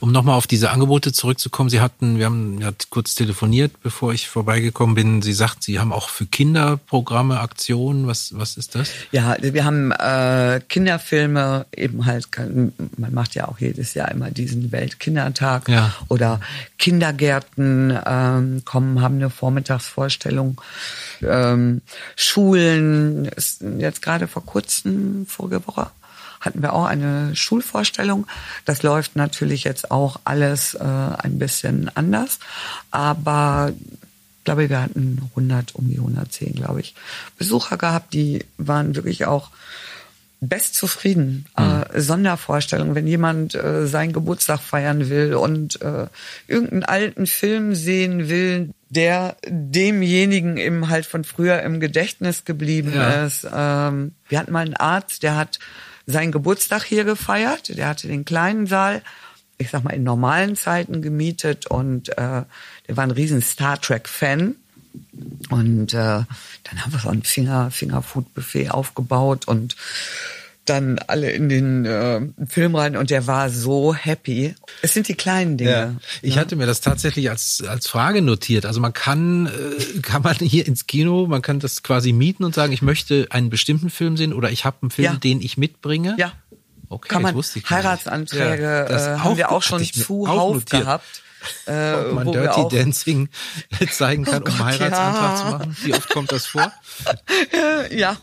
Um 0.00 0.12
nochmal 0.12 0.36
auf 0.36 0.46
diese 0.46 0.70
Angebote 0.70 1.12
zurückzukommen, 1.12 1.70
Sie 1.70 1.80
hatten, 1.80 2.18
wir 2.18 2.26
haben 2.26 2.60
ja 2.60 2.72
kurz 2.90 3.14
telefoniert, 3.14 3.72
bevor 3.82 4.12
ich 4.12 4.28
vorbeigekommen 4.28 4.94
bin. 4.94 5.22
Sie 5.22 5.32
sagten, 5.32 5.62
Sie 5.62 5.78
haben 5.78 5.92
auch 5.92 6.08
für 6.08 6.26
Kinder 6.26 6.76
Programme, 6.76 7.40
Aktionen. 7.40 8.06
Was, 8.06 8.36
was 8.38 8.56
ist 8.56 8.74
das? 8.74 8.90
Ja, 9.12 9.36
wir 9.40 9.64
haben 9.64 9.92
äh, 9.92 10.60
Kinderfilme, 10.68 11.66
eben 11.74 12.06
halt, 12.06 12.28
man 12.36 13.14
macht 13.14 13.34
ja 13.34 13.48
auch 13.48 13.58
jedes 13.58 13.94
Jahr 13.94 14.10
immer 14.10 14.30
diesen 14.30 14.72
Weltkindertag 14.72 15.68
ja. 15.68 15.94
oder 16.08 16.40
Kindergärten 16.78 17.98
ähm, 18.06 18.62
kommen, 18.64 19.00
haben 19.00 19.16
eine 19.16 19.30
Vormittagsvorstellung. 19.30 20.60
Ähm, 21.22 21.82
Schulen, 22.14 23.26
ist 23.26 23.62
jetzt 23.78 24.02
gerade 24.02 24.28
vor 24.28 24.44
kurzem, 24.44 25.26
vorige 25.26 25.66
Woche, 25.66 25.90
hatten 26.40 26.62
wir 26.62 26.72
auch 26.72 26.84
eine 26.84 27.34
Schulvorstellung. 27.34 28.26
Das 28.64 28.82
läuft 28.82 29.16
natürlich 29.16 29.64
jetzt 29.64 29.90
auch 29.90 30.20
alles 30.24 30.74
äh, 30.74 30.84
ein 30.84 31.38
bisschen 31.38 31.90
anders, 31.94 32.38
aber 32.90 33.72
ich 33.72 34.44
glaube, 34.44 34.68
wir 34.68 34.80
hatten 34.80 35.22
100, 35.30 35.74
um 35.74 35.88
die 35.88 35.96
110, 35.96 36.54
glaube 36.54 36.80
ich, 36.80 36.94
Besucher 37.36 37.76
gehabt, 37.76 38.14
die 38.14 38.44
waren 38.58 38.94
wirklich 38.94 39.26
auch 39.26 39.50
best 40.40 40.74
zufrieden. 40.74 41.46
Mhm. 41.58 41.84
Äh, 41.92 42.00
Sondervorstellung, 42.00 42.94
wenn 42.94 43.06
jemand 43.06 43.54
äh, 43.54 43.86
seinen 43.86 44.12
Geburtstag 44.12 44.60
feiern 44.60 45.08
will 45.08 45.34
und 45.34 45.80
äh, 45.82 46.06
irgendeinen 46.46 46.84
alten 46.84 47.26
Film 47.26 47.74
sehen 47.74 48.28
will, 48.28 48.70
der 48.88 49.36
demjenigen 49.46 50.56
eben 50.56 50.88
halt 50.88 51.06
von 51.06 51.24
früher 51.24 51.62
im 51.62 51.80
Gedächtnis 51.80 52.44
geblieben 52.44 52.92
ja. 52.94 53.26
ist. 53.26 53.46
Ähm, 53.52 54.12
wir 54.28 54.38
hatten 54.38 54.52
mal 54.52 54.64
einen 54.64 54.76
Arzt, 54.76 55.22
der 55.22 55.36
hat 55.36 55.58
seinen 56.06 56.32
Geburtstag 56.32 56.84
hier 56.84 57.04
gefeiert. 57.04 57.76
Der 57.76 57.88
hatte 57.88 58.08
den 58.08 58.24
kleinen 58.24 58.66
Saal, 58.66 59.02
ich 59.58 59.70
sag 59.70 59.84
mal, 59.84 59.90
in 59.90 60.04
normalen 60.04 60.56
Zeiten 60.56 61.02
gemietet 61.02 61.66
und 61.66 62.10
äh, 62.10 62.42
der 62.88 62.96
war 62.96 63.04
ein 63.04 63.10
riesen 63.10 63.42
Star 63.42 63.80
Trek-Fan. 63.80 64.56
Und 65.50 65.92
äh, 65.92 65.96
dann 65.96 66.84
haben 66.84 66.92
wir 66.92 67.00
so 67.00 67.10
ein 67.10 67.22
Finger, 67.22 67.70
Fingerfood-Buffet 67.70 68.70
aufgebaut 68.70 69.46
und 69.46 69.76
dann 70.68 70.98
alle 71.06 71.30
in 71.30 71.48
den 71.48 71.84
äh, 71.84 72.20
Film 72.46 72.74
rein 72.74 72.96
und 72.96 73.10
der 73.10 73.26
war 73.26 73.50
so 73.50 73.94
happy. 73.94 74.54
Es 74.82 74.94
sind 74.94 75.08
die 75.08 75.14
kleinen 75.14 75.56
Dinge. 75.56 75.70
Ja. 75.70 75.94
Ich 76.22 76.34
ne? 76.34 76.40
hatte 76.40 76.56
mir 76.56 76.66
das 76.66 76.80
tatsächlich 76.80 77.30
als 77.30 77.62
als 77.66 77.86
Frage 77.86 78.22
notiert. 78.22 78.66
Also 78.66 78.80
man 78.80 78.92
kann 78.92 79.46
äh, 79.46 80.00
kann 80.02 80.22
man 80.22 80.36
hier 80.36 80.66
ins 80.66 80.86
Kino, 80.86 81.26
man 81.26 81.42
kann 81.42 81.60
das 81.60 81.82
quasi 81.82 82.12
mieten 82.12 82.44
und 82.44 82.54
sagen, 82.54 82.72
ich 82.72 82.82
möchte 82.82 83.26
einen 83.30 83.50
bestimmten 83.50 83.90
Film 83.90 84.16
sehen 84.16 84.32
oder 84.32 84.50
ich 84.50 84.64
habe 84.64 84.76
einen 84.82 84.90
Film, 84.90 85.12
ja. 85.12 85.14
den 85.14 85.40
ich 85.40 85.56
mitbringe. 85.56 86.16
Ja. 86.18 86.32
Okay, 86.88 87.08
kann 87.08 87.22
man 87.22 87.34
wusste 87.34 87.58
ich 87.58 87.68
Heiratsanträge 87.68 88.86
ja, 88.88 89.14
äh, 89.14 89.18
haben 89.18 89.36
wir 89.36 89.50
auch 89.50 89.62
schon 89.62 89.82
zuhauf 89.82 90.64
gehabt. 90.66 91.22
Äh, 91.66 91.94
Ob 91.94 92.12
man 92.12 92.32
Dirty 92.32 92.76
Dancing 92.76 93.28
zeigen 93.90 94.24
kann, 94.24 94.42
oh 94.42 94.46
um 94.46 94.56
Gott, 94.56 94.66
Heiratsantrag 94.66 95.38
zu 95.38 95.44
machen. 95.44 95.76
Wie 95.82 95.94
oft 95.94 96.08
kommt 96.10 96.32
das 96.32 96.46
vor? 96.46 96.72
ja, 97.90 98.16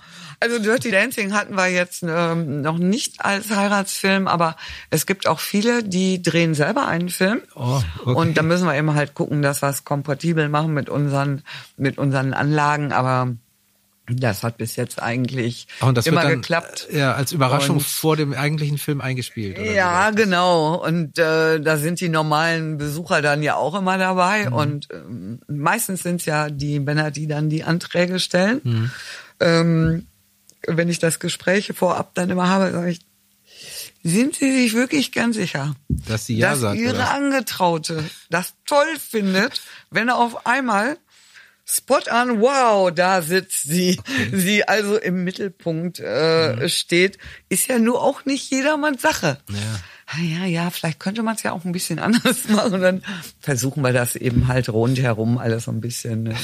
also 0.44 0.60
Dirty 0.60 0.92
Dancing 0.92 1.32
hatten 1.34 1.56
wir 1.56 1.68
jetzt 1.68 2.04
ähm, 2.06 2.62
noch 2.62 2.78
nicht 2.78 3.24
als 3.24 3.50
Heiratsfilm, 3.50 4.28
aber 4.28 4.58
es 4.90 5.06
gibt 5.06 5.26
auch 5.26 5.40
viele, 5.40 5.84
die 5.84 6.22
drehen 6.22 6.54
selber 6.54 6.86
einen 6.86 7.08
Film. 7.08 7.42
Oh, 7.56 7.82
okay. 8.02 8.14
Und 8.14 8.38
da 8.38 8.42
müssen 8.42 8.66
wir 8.66 8.76
eben 8.76 8.94
halt 8.94 9.14
gucken, 9.14 9.42
dass 9.42 9.62
wir 9.62 9.70
es 9.70 9.86
kompatibel 9.86 10.50
machen 10.50 10.74
mit 10.74 10.90
unseren, 10.90 11.44
mit 11.78 11.98
unseren 11.98 12.34
Anlagen. 12.34 12.92
Aber 12.92 13.36
Das 14.08 14.44
hat 14.44 14.58
bis 14.58 14.76
jetzt 14.76 15.02
eigentlich 15.02 15.68
immer 15.82 16.24
dann, 16.24 16.42
geklappt. 16.42 16.88
Äh, 16.92 17.00
ja, 17.00 17.14
als 17.14 17.32
Überraschung 17.32 17.78
und, 17.78 17.86
vor 17.86 18.18
dem 18.18 18.34
eigentlichen 18.34 18.78
Film 18.78 19.00
eingespielt. 19.00 19.58
ja, 19.58 20.12
genau. 20.12 20.76
Und 20.76 21.18
äh, 21.18 21.62
da 21.62 21.78
sind 21.78 22.02
die 22.02 22.10
normalen 22.10 22.78
Besucher 22.78 23.22
dann 23.22 23.42
ja 23.42 23.56
auch 23.56 23.76
immer 23.76 23.98
dabei. 23.98 24.48
Mhm. 24.50 24.54
Und 24.54 24.92
äh, 24.92 24.96
meistens 25.48 26.04
sind 26.04 26.20
es 26.20 26.26
ja 26.26 26.50
die 26.50 26.82
Männer, 26.82 27.12
die 27.12 27.28
dann 27.28 27.48
die 27.48 27.64
Anträge 27.64 28.20
stellen. 28.20 28.60
Mhm. 28.66 28.92
Ähm, 29.40 30.08
wenn 30.68 30.90
ich 30.90 31.00
das 31.00 31.20
Gespräch 31.20 31.72
vorab 31.76 32.14
dann 32.16 32.30
immer 32.30 32.48
habe, 32.48 32.72
sage 32.72 32.92
ich, 32.92 33.00
sind 34.04 34.36
Sie 34.36 34.52
sich 34.52 34.74
wirklich 34.74 35.12
ganz 35.12 35.36
sicher, 35.36 35.76
dass 35.88 36.26
sie 36.26 36.38
ja 36.38 36.52
dass 36.52 36.60
sagt, 36.60 36.80
Ihre 36.80 36.96
oder? 36.96 37.12
Angetraute 37.12 38.04
das 38.30 38.54
toll 38.66 38.98
findet, 39.00 39.62
wenn 39.92 40.10
er 40.10 40.18
auf 40.18 40.46
einmal 40.46 40.98
Spot 41.66 42.02
an, 42.10 42.42
wow, 42.42 42.92
da 42.92 43.22
sitzt 43.22 43.64
sie. 43.64 43.98
Okay. 43.98 44.30
Sie 44.34 44.68
also 44.68 44.98
im 44.98 45.24
Mittelpunkt 45.24 46.02
äh, 46.04 46.56
mhm. 46.56 46.70
steht, 46.70 47.18
ist 47.48 47.68
ja 47.68 47.80
nur 47.80 48.02
auch 48.02 48.26
nicht 48.26 48.52
jedermanns 48.52 49.02
Sache. 49.02 49.38
Ja. 49.50 49.80
Ah, 50.16 50.22
ja, 50.22 50.46
ja, 50.46 50.70
vielleicht 50.70 51.00
könnte 51.00 51.24
man 51.24 51.36
es 51.36 51.44
ja 51.44 51.52
auch 51.54 51.66
ein 51.66 51.72
bisschen 51.72 52.00
anders 52.00 52.48
machen. 52.50 52.74
Und 52.74 52.82
dann 52.82 53.04
versuchen 53.40 53.84
wir 53.84 53.94
das 53.94 54.16
eben 54.16 54.48
halt 54.48 54.70
rundherum 54.70 55.38
alles 55.38 55.66
so 55.66 55.72
ein 55.72 55.82
bisschen 55.82 56.28
äh, 56.28 56.36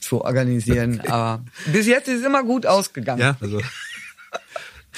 zu 0.00 0.22
organisieren. 0.22 1.00
Okay. 1.00 1.10
Aber 1.10 1.44
bis 1.72 1.86
jetzt 1.86 2.08
ist 2.08 2.20
es 2.20 2.26
immer 2.26 2.42
gut 2.42 2.66
ausgegangen. 2.66 3.20
Ja, 3.20 3.36
also. 3.40 3.60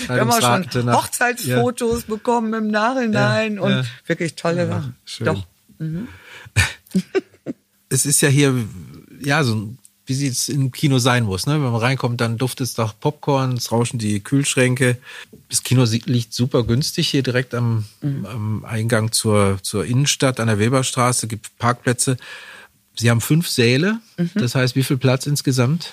Wir 0.08 0.20
haben 0.20 0.30
auch 0.32 0.40
schon 0.40 0.92
Hochzeitsfotos 0.92 2.00
ja. 2.00 2.06
bekommen 2.08 2.52
im 2.52 2.66
Nachhinein 2.66 3.54
ja, 3.54 3.60
und 3.60 3.70
ja. 3.70 3.84
wirklich 4.06 4.34
tolle 4.34 4.66
Sachen. 4.66 4.96
Schön. 5.04 5.26
Doch. 5.26 5.46
Mhm. 5.76 6.06
es 7.88 8.06
ist 8.06 8.20
ja 8.20 8.28
hier 8.28 8.54
ja, 9.20 9.42
so 9.42 9.74
wie 10.06 10.14
sie 10.14 10.28
es 10.28 10.48
im 10.48 10.70
Kino 10.70 10.98
sein 10.98 11.24
muss. 11.24 11.46
Ne? 11.46 11.54
Wenn 11.54 11.72
man 11.72 11.76
reinkommt, 11.76 12.20
dann 12.20 12.36
duftet 12.36 12.66
es 12.66 12.76
nach 12.76 12.94
Popcorn, 12.98 13.54
es 13.54 13.72
rauschen 13.72 13.98
die 13.98 14.20
Kühlschränke. 14.20 14.98
Das 15.48 15.62
Kino 15.62 15.84
liegt 15.84 16.34
super 16.34 16.64
günstig 16.64 17.08
hier 17.08 17.22
direkt 17.22 17.54
am, 17.54 17.84
mhm. 18.02 18.26
am 18.26 18.64
Eingang 18.64 19.12
zur, 19.12 19.58
zur 19.62 19.84
Innenstadt 19.86 20.40
an 20.40 20.48
der 20.48 20.58
Weberstraße, 20.58 21.26
gibt 21.26 21.56
Parkplätze. 21.58 22.16
Sie 22.96 23.10
haben 23.10 23.20
fünf 23.20 23.48
Säle, 23.48 23.98
mhm. 24.18 24.30
das 24.34 24.54
heißt, 24.54 24.76
wie 24.76 24.84
viel 24.84 24.98
Platz 24.98 25.26
insgesamt? 25.26 25.92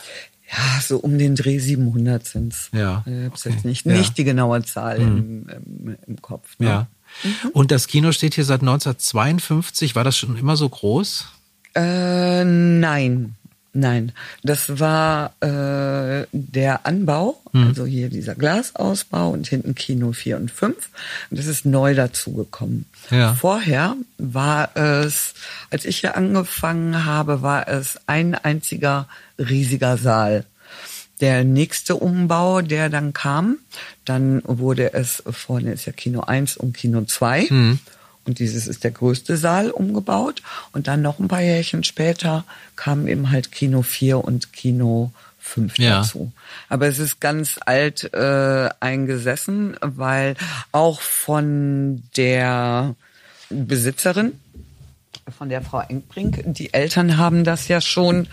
Ja, 0.51 0.82
so 0.82 0.98
um 0.98 1.18
den 1.18 1.36
Dreh 1.36 1.60
700 1.60 2.25
sind's. 2.25 2.70
Ja. 2.74 3.06
Ich 3.06 3.25
hab's 3.25 3.46
okay. 3.46 3.56
jetzt 3.56 3.65
nicht, 3.65 3.86
ja. 3.86 3.94
nicht 3.94 4.18
die 4.18 4.25
genaue 4.25 4.62
Zahl 4.63 5.00
mhm. 5.00 5.18
im, 5.18 5.50
im, 5.50 5.98
im, 6.06 6.22
Kopf. 6.22 6.60
Ne? 6.60 6.68
Ja. 6.68 6.88
Mhm. 7.24 7.50
Und 7.53 7.72
das 7.72 7.88
Kino 7.88 8.12
steht 8.12 8.36
hier 8.36 8.44
seit 8.44 8.60
1952. 8.60 9.96
War 9.96 10.03
das 10.03 10.18
schon 10.18 10.38
immer 10.38 10.58
so 10.58 10.68
groß? 10.68 11.27
Äh, 11.75 12.44
nein. 12.44 13.36
Nein, 13.74 14.12
das 14.44 14.80
war 14.80 15.34
äh, 15.40 16.28
der 16.34 16.86
Anbau, 16.86 17.42
hm. 17.54 17.68
also 17.68 17.86
hier 17.86 18.10
dieser 18.10 18.36
Glasausbau 18.36 19.30
und 19.30 19.48
hinten 19.48 19.75
Kino 19.75 20.12
4 20.12 20.38
und 20.38 20.51
5. 20.51 20.75
Und 21.30 21.40
das 21.40 21.46
ist 21.46 21.66
neu 21.66 21.96
dazugekommen. 21.96 22.86
Ja. 23.12 23.34
Vorher 23.34 23.96
war 24.18 24.75
es, 24.75 25.36
als 25.70 25.86
ich 25.86 26.00
hier 26.00 26.18
angefangen 26.18 27.06
habe, 27.06 27.42
war 27.44 27.70
es 27.70 27.98
ein 28.08 28.36
einziger 28.36 29.08
riesiger 29.38 29.96
Saal. 29.96 30.44
Der 31.22 31.46
nächste 31.46 31.96
Umbau, 31.96 32.62
der 32.62 32.90
dann 32.90 33.13
kam, 33.13 33.58
dann 34.04 34.42
wurde 34.44 34.94
es, 34.94 35.24
vorne 35.30 35.72
ist 35.72 35.86
ja 35.86 35.94
Kino 35.94 36.22
1 36.22 36.58
und 36.58 36.75
Kino 36.75 37.04
2. 37.06 37.44
Hm. 37.44 37.80
Und 38.25 38.40
dieses 38.40 38.68
ist 38.68 38.84
der 38.84 38.92
größte 38.92 39.38
Saal 39.38 39.72
umgebaut. 39.72 40.42
Und 40.74 40.88
dann 40.88 41.01
noch 41.01 41.20
ein 41.20 41.28
paar 41.28 41.42
Jährchen 41.42 41.84
später 41.84 42.44
kamen 42.75 43.08
eben 43.08 43.32
halt 43.32 43.51
Kino 43.51 43.82
4 43.82 44.24
und 44.24 44.54
Kino 44.54 45.12
5 45.40 45.78
ja. 45.80 45.98
dazu. 45.98 46.32
Aber 46.70 46.88
es 46.88 47.00
ist 47.00 47.20
ganz 47.20 47.60
alt 47.66 48.13
äh, 48.13 48.70
eingesessen, 48.80 49.75
weil 49.82 50.36
auch 50.72 51.01
von 51.01 52.04
der 52.16 52.96
Besitzerin, 53.50 54.40
von 55.38 55.50
der 55.50 55.62
Frau 55.62 55.82
Engbrink, 55.82 56.44
die 56.46 56.74
Eltern 56.74 57.18
haben 57.18 57.44
das 57.44 57.68
ja 57.68 57.82
schon 57.82 58.28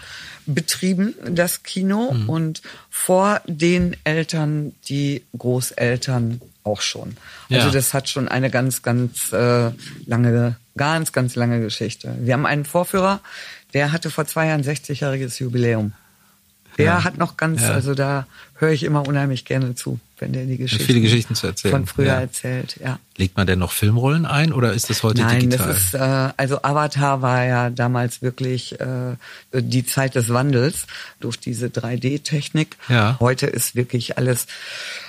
betrieben, 0.47 1.15
das 1.31 1.63
Kino. 1.63 2.13
Mhm. 2.13 2.29
Und 2.29 2.63
vor 2.91 3.41
den 3.47 3.97
Eltern 4.05 4.75
die 4.89 5.23
Großeltern 5.37 6.41
auch 6.65 6.81
schon. 6.81 7.17
Also 7.51 7.67
ja. 7.67 7.73
das 7.73 7.95
hat 7.95 8.09
schon 8.09 8.29
eine 8.29 8.51
ganz, 8.51 8.83
ganz 8.83 9.33
äh, 9.33 9.71
lange, 10.07 10.57
ganz, 10.77 11.13
ganz 11.13 11.35
lange 11.35 11.61
Geschichte. 11.61 12.15
Wir 12.21 12.35
haben 12.35 12.47
einen 12.47 12.65
Vorführer, 12.65 13.21
der 13.75 13.93
hatte 13.93 14.11
vor 14.11 14.27
zwei 14.27 14.47
Jahren 14.47 14.63
60-jähriges 14.63 15.41
Jubiläum. 15.41 15.93
Der 16.77 16.85
ja. 16.87 17.05
hat 17.05 17.19
noch 17.19 17.37
ganz, 17.37 17.63
ja. 17.63 17.73
also 17.73 17.95
da 17.95 18.27
höre 18.55 18.71
ich 18.71 18.85
immer 18.85 19.07
unheimlich 19.07 19.45
gerne 19.45 19.75
zu, 19.75 19.99
wenn 20.21 20.33
der 20.33 20.45
die 20.45 20.57
Geschichten, 20.57 20.85
viele 20.85 21.01
Geschichten 21.01 21.35
zu 21.35 21.47
erzählen. 21.47 21.73
von 21.73 21.87
früher 21.87 22.07
ja. 22.07 22.21
erzählt. 22.21 22.79
Ja. 22.83 22.99
Legt 23.17 23.37
man 23.37 23.47
denn 23.47 23.59
noch 23.59 23.73
Filmrollen 23.73 24.27
ein 24.27 24.53
oder 24.53 24.73
ist 24.73 24.91
das 24.91 25.03
heute 25.03 25.23
Nein, 25.23 25.41
digital? 25.41 25.67
Nein, 25.67 25.77
das 25.77 25.85
ist 25.85 25.95
äh, 25.95 26.33
also 26.37 26.63
Avatar 26.63 27.23
war 27.23 27.45
ja 27.45 27.71
damals 27.71 28.23
wirklich 28.23 28.79
äh, 28.81 29.17
die 29.53 29.87
Zeit 29.87 30.15
des 30.15 30.29
Wandels 30.31 30.87
durch 31.21 31.39
diese 31.39 31.67
3D-Technik. 31.67 32.77
Ja. 32.89 33.17
Heute 33.21 33.47
ist 33.47 33.75
wirklich 33.75 34.19
alles 34.19 34.47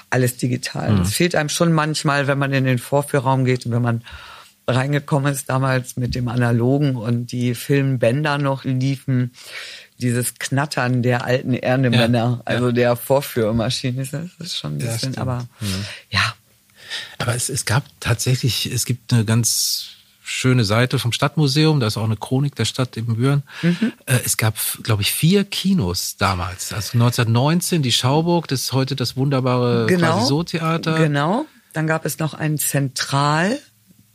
alles 0.09 0.37
digital. 0.37 0.91
Mhm. 0.91 1.01
Es 1.01 1.13
fehlt 1.13 1.35
einem 1.35 1.49
schon 1.49 1.71
manchmal, 1.71 2.27
wenn 2.27 2.37
man 2.37 2.51
in 2.53 2.65
den 2.65 2.79
Vorführraum 2.79 3.45
geht 3.45 3.65
und 3.65 3.71
wenn 3.71 3.81
man 3.81 4.03
reingekommen 4.67 5.33
ist 5.33 5.49
damals 5.49 5.97
mit 5.97 6.15
dem 6.15 6.27
Analogen 6.27 6.95
und 6.95 7.31
die 7.31 7.55
Filmbänder 7.55 8.37
noch 8.37 8.63
liefen, 8.63 9.31
dieses 9.99 10.35
Knattern 10.35 11.03
der 11.03 11.25
alten 11.25 11.53
Ernemänner, 11.53 12.17
ja, 12.17 12.41
also 12.45 12.67
ja. 12.67 12.71
der 12.71 12.95
Vorführmaschine, 12.95 14.05
das 14.05 14.29
ist 14.39 14.57
schon 14.57 14.75
ein 14.75 14.77
bisschen, 14.77 15.13
ja, 15.13 15.21
aber 15.21 15.47
mhm. 15.59 15.85
ja. 16.09 16.33
Aber 17.19 17.35
es, 17.35 17.49
es 17.49 17.65
gab 17.65 17.83
tatsächlich, 17.99 18.65
es 18.65 18.85
gibt 18.85 19.13
eine 19.13 19.25
ganz 19.25 19.89
schöne 20.23 20.63
Seite 20.63 20.99
vom 20.99 21.11
Stadtmuseum, 21.11 21.79
da 21.79 21.87
ist 21.87 21.97
auch 21.97 22.03
eine 22.03 22.15
Chronik 22.15 22.55
der 22.55 22.65
Stadt 22.65 22.97
in 22.97 23.15
Büren. 23.15 23.43
Mhm. 23.61 23.93
Äh, 24.05 24.19
es 24.25 24.37
gab, 24.37 24.55
glaube 24.83 25.01
ich, 25.01 25.11
vier 25.11 25.43
Kinos 25.43 26.17
damals. 26.17 26.71
Also 26.71 26.93
1919 26.93 27.81
die 27.81 27.91
Schauburg, 27.91 28.47
das 28.47 28.61
ist 28.61 28.73
heute 28.73 28.95
das 28.95 29.17
wunderbare 29.17 29.87
genau, 29.87 30.23
So-Theater. 30.23 30.97
Genau. 30.97 31.45
Dann 31.73 31.87
gab 31.87 32.05
es 32.05 32.19
noch 32.19 32.33
ein 32.33 32.57
Zentral, 32.57 33.59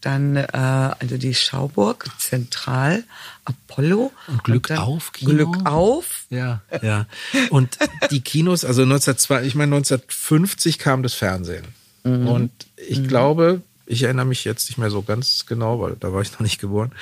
dann 0.05 0.37
äh, 0.37 0.47
also 0.53 1.17
die 1.17 1.35
Schauburg, 1.35 2.07
Zentral, 2.19 3.05
Apollo. 3.45 4.13
Und 4.27 4.45
Glück 4.45 4.71
und 4.71 4.79
auf 4.79 5.13
Kino. 5.13 5.31
Glück 5.31 5.67
auf. 5.67 6.25
Ja, 6.31 6.63
ja. 6.83 7.07
Und 7.51 7.79
die 8.11 8.21
Kinos, 8.21 8.65
also 8.65 8.83
1902, 8.83 9.45
ich 9.45 9.55
meine 9.55 9.77
1950 9.77 10.79
kam 10.79 11.03
das 11.03 11.15
Fernsehen. 11.15 11.67
Mhm. 12.05 12.29
Und 12.29 12.51
ich 12.77 13.01
mhm. 13.01 13.09
glaube, 13.09 13.63
ich 13.87 14.03
erinnere 14.03 14.27
mich 14.27 14.45
jetzt 14.45 14.69
nicht 14.69 14.79
mehr 14.79 14.91
so 14.91 15.03
ganz 15.03 15.47
genau, 15.47 15.81
weil 15.81 15.97
da 16.01 16.13
war 16.13 16.23
ich 16.23 16.33
noch 16.33 16.41
nicht 16.41 16.61
geboren. 16.61 16.93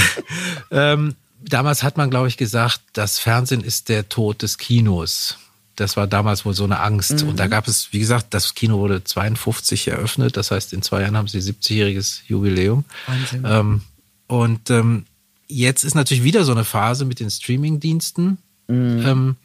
ähm, 0.70 1.14
damals 1.40 1.82
hat 1.82 1.96
man, 1.96 2.10
glaube 2.10 2.28
ich, 2.28 2.36
gesagt, 2.36 2.80
das 2.92 3.18
Fernsehen 3.18 3.62
ist 3.62 3.88
der 3.88 4.08
Tod 4.08 4.42
des 4.42 4.58
Kinos. 4.58 5.38
Das 5.80 5.96
war 5.96 6.06
damals 6.06 6.44
wohl 6.44 6.52
so 6.52 6.64
eine 6.64 6.80
Angst. 6.80 7.22
Mhm. 7.22 7.30
Und 7.30 7.40
da 7.40 7.46
gab 7.46 7.66
es, 7.66 7.92
wie 7.92 8.00
gesagt, 8.00 8.34
das 8.34 8.54
Kino 8.54 8.78
wurde 8.78 9.02
52 9.02 9.88
eröffnet. 9.88 10.36
Das 10.36 10.50
heißt, 10.50 10.74
in 10.74 10.82
zwei 10.82 11.00
Jahren 11.00 11.16
haben 11.16 11.26
sie 11.26 11.38
70-jähriges 11.38 12.20
Jubiläum. 12.26 12.84
Wahnsinn. 13.06 13.44
Ähm, 13.46 13.82
und 14.26 14.68
ähm, 14.68 15.06
jetzt 15.48 15.84
ist 15.84 15.94
natürlich 15.94 16.22
wieder 16.22 16.44
so 16.44 16.52
eine 16.52 16.64
Phase 16.64 17.06
mit 17.06 17.18
den 17.18 17.30
Streaming-Diensten. 17.30 18.36
Mhm. 18.68 19.06
Ähm, 19.06 19.36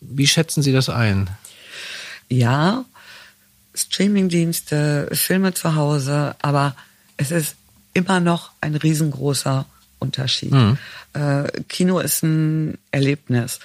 wie 0.00 0.28
schätzen 0.28 0.62
Sie 0.62 0.72
das 0.72 0.88
ein? 0.88 1.28
Ja, 2.28 2.84
Streamingdienste, 3.74 5.08
Filme 5.12 5.54
zu 5.54 5.74
Hause, 5.74 6.36
aber 6.40 6.76
es 7.16 7.32
ist 7.32 7.56
immer 7.94 8.20
noch 8.20 8.52
ein 8.60 8.76
riesengroßer 8.76 9.66
Unterschied. 9.98 10.52
Mhm. 10.52 10.78
Äh, 11.14 11.50
Kino 11.68 11.98
ist 11.98 12.22
ein 12.22 12.78
Erlebnis. 12.92 13.58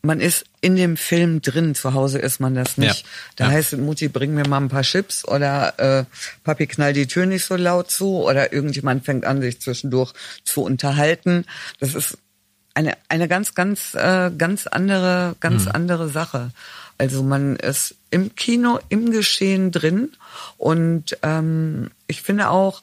Man 0.00 0.20
ist 0.20 0.44
in 0.60 0.76
dem 0.76 0.96
Film 0.96 1.42
drin, 1.42 1.74
zu 1.74 1.92
Hause 1.92 2.18
ist 2.18 2.40
man 2.40 2.54
das 2.54 2.78
nicht. 2.78 3.02
Ja. 3.02 3.08
Da 3.36 3.44
ja. 3.46 3.50
heißt 3.50 3.72
es, 3.72 3.78
Mutti, 3.78 4.08
bring 4.08 4.34
mir 4.34 4.46
mal 4.46 4.58
ein 4.58 4.68
paar 4.68 4.82
Chips 4.82 5.26
oder 5.26 5.78
äh, 5.78 6.04
Papi, 6.44 6.66
knall 6.66 6.92
die 6.92 7.06
Tür 7.06 7.26
nicht 7.26 7.44
so 7.44 7.56
laut 7.56 7.90
zu 7.90 8.22
oder 8.22 8.52
irgendjemand 8.52 9.04
fängt 9.04 9.24
an, 9.24 9.40
sich 9.40 9.60
zwischendurch 9.60 10.12
zu 10.44 10.62
unterhalten. 10.62 11.44
Das 11.80 11.94
ist 11.94 12.18
eine, 12.74 12.96
eine 13.08 13.26
ganz, 13.26 13.54
ganz, 13.54 13.94
äh, 13.94 14.30
ganz 14.36 14.68
andere, 14.68 15.34
ganz 15.40 15.64
mhm. 15.64 15.72
andere 15.72 16.08
Sache. 16.08 16.52
Also 16.96 17.22
man 17.22 17.56
ist 17.56 17.96
im 18.10 18.34
Kino, 18.34 18.78
im 18.88 19.10
Geschehen 19.10 19.72
drin 19.72 20.12
und 20.56 21.16
ähm, 21.22 21.90
ich 22.06 22.22
finde 22.22 22.50
auch, 22.50 22.82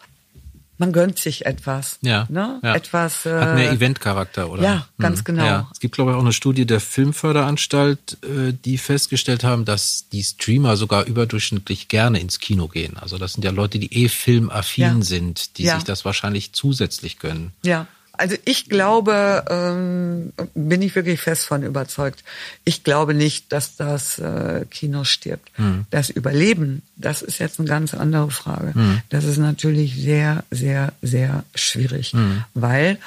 man 0.78 0.92
gönnt 0.92 1.20
sich 1.20 1.46
etwas. 1.46 1.98
Ja. 2.02 2.26
Ne? 2.30 2.60
ja. 2.64 2.76
Etwas. 2.76 3.26
Äh, 3.26 3.40
Hat 3.40 3.56
mehr 3.56 3.72
Eventcharakter, 3.72 4.50
oder? 4.50 4.64
Ja, 4.64 4.88
ganz 5.00 5.20
hm. 5.20 5.26
genau. 5.26 5.46
Ja. 5.46 5.70
Es 5.72 5.80
gibt, 5.80 5.96
glaube 5.96 6.12
ich, 6.12 6.18
auch 6.18 6.22
eine 6.22 6.34
Studie 6.34 6.66
der 6.66 6.80
Filmförderanstalt, 6.80 8.18
äh, 8.24 8.54
die 8.54 8.78
festgestellt 8.78 9.44
haben, 9.44 9.66
dass 9.66 10.10
die 10.10 10.24
Streamer 10.24 10.78
sogar 10.78 11.06
überdurchschnittlich 11.06 11.88
gerne 11.88 12.20
ins 12.20 12.40
Kino 12.40 12.68
gehen. 12.68 12.98
Also 12.98 13.18
das 13.18 13.34
sind 13.34 13.46
ja 13.46 13.52
Leute, 13.52 13.80
die 13.80 13.94
eh 14.04 14.10
filmaffin 14.10 14.84
ja. 14.84 15.02
sind, 15.02 15.58
die 15.58 15.68
sich 15.68 15.84
das 15.84 16.06
wahrscheinlich 16.06 16.54
zusätzlich 16.54 17.20
gönnen. 17.20 17.54
Ja. 17.64 17.88
Also 18.18 18.36
ich 18.46 18.70
glaube, 18.70 19.46
ähm, 19.50 20.34
bin 20.54 20.82
ich 20.82 20.96
wirklich 20.96 21.22
fest 21.22 21.46
von 21.46 21.64
überzeugt. 21.64 22.24
Ich 22.64 22.84
glaube 22.84 23.14
nicht, 23.14 23.52
dass 23.52 23.76
das 23.76 24.20
äh, 24.20 24.66
Kino 24.70 25.04
stirbt. 25.04 25.50
Mhm. 25.58 25.86
Das 25.90 26.10
Überleben, 26.10 26.82
das 26.96 27.22
ist 27.22 27.40
jetzt 27.40 27.60
eine 27.60 27.68
ganz 27.68 27.94
andere 27.94 28.32
Frage. 28.32 28.72
Mhm. 28.74 29.02
Das 29.10 29.24
ist 29.24 29.38
natürlich 29.38 29.96
sehr, 29.96 30.44
sehr, 30.52 30.94
sehr 31.02 31.44
schwierig, 31.54 32.14
mhm. 32.14 32.44
weil 32.54 32.98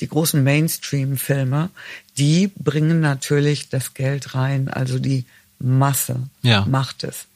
die 0.00 0.08
großen 0.08 0.42
Mainstream-Filme, 0.42 1.70
die 2.16 2.50
bringen 2.56 3.00
natürlich 3.00 3.68
das 3.68 3.94
Geld 3.94 4.34
rein, 4.34 4.68
also 4.68 4.98
die 4.98 5.24
Masse 5.58 6.16
ja. 6.42 6.64
macht 6.66 7.04
es. 7.04 7.26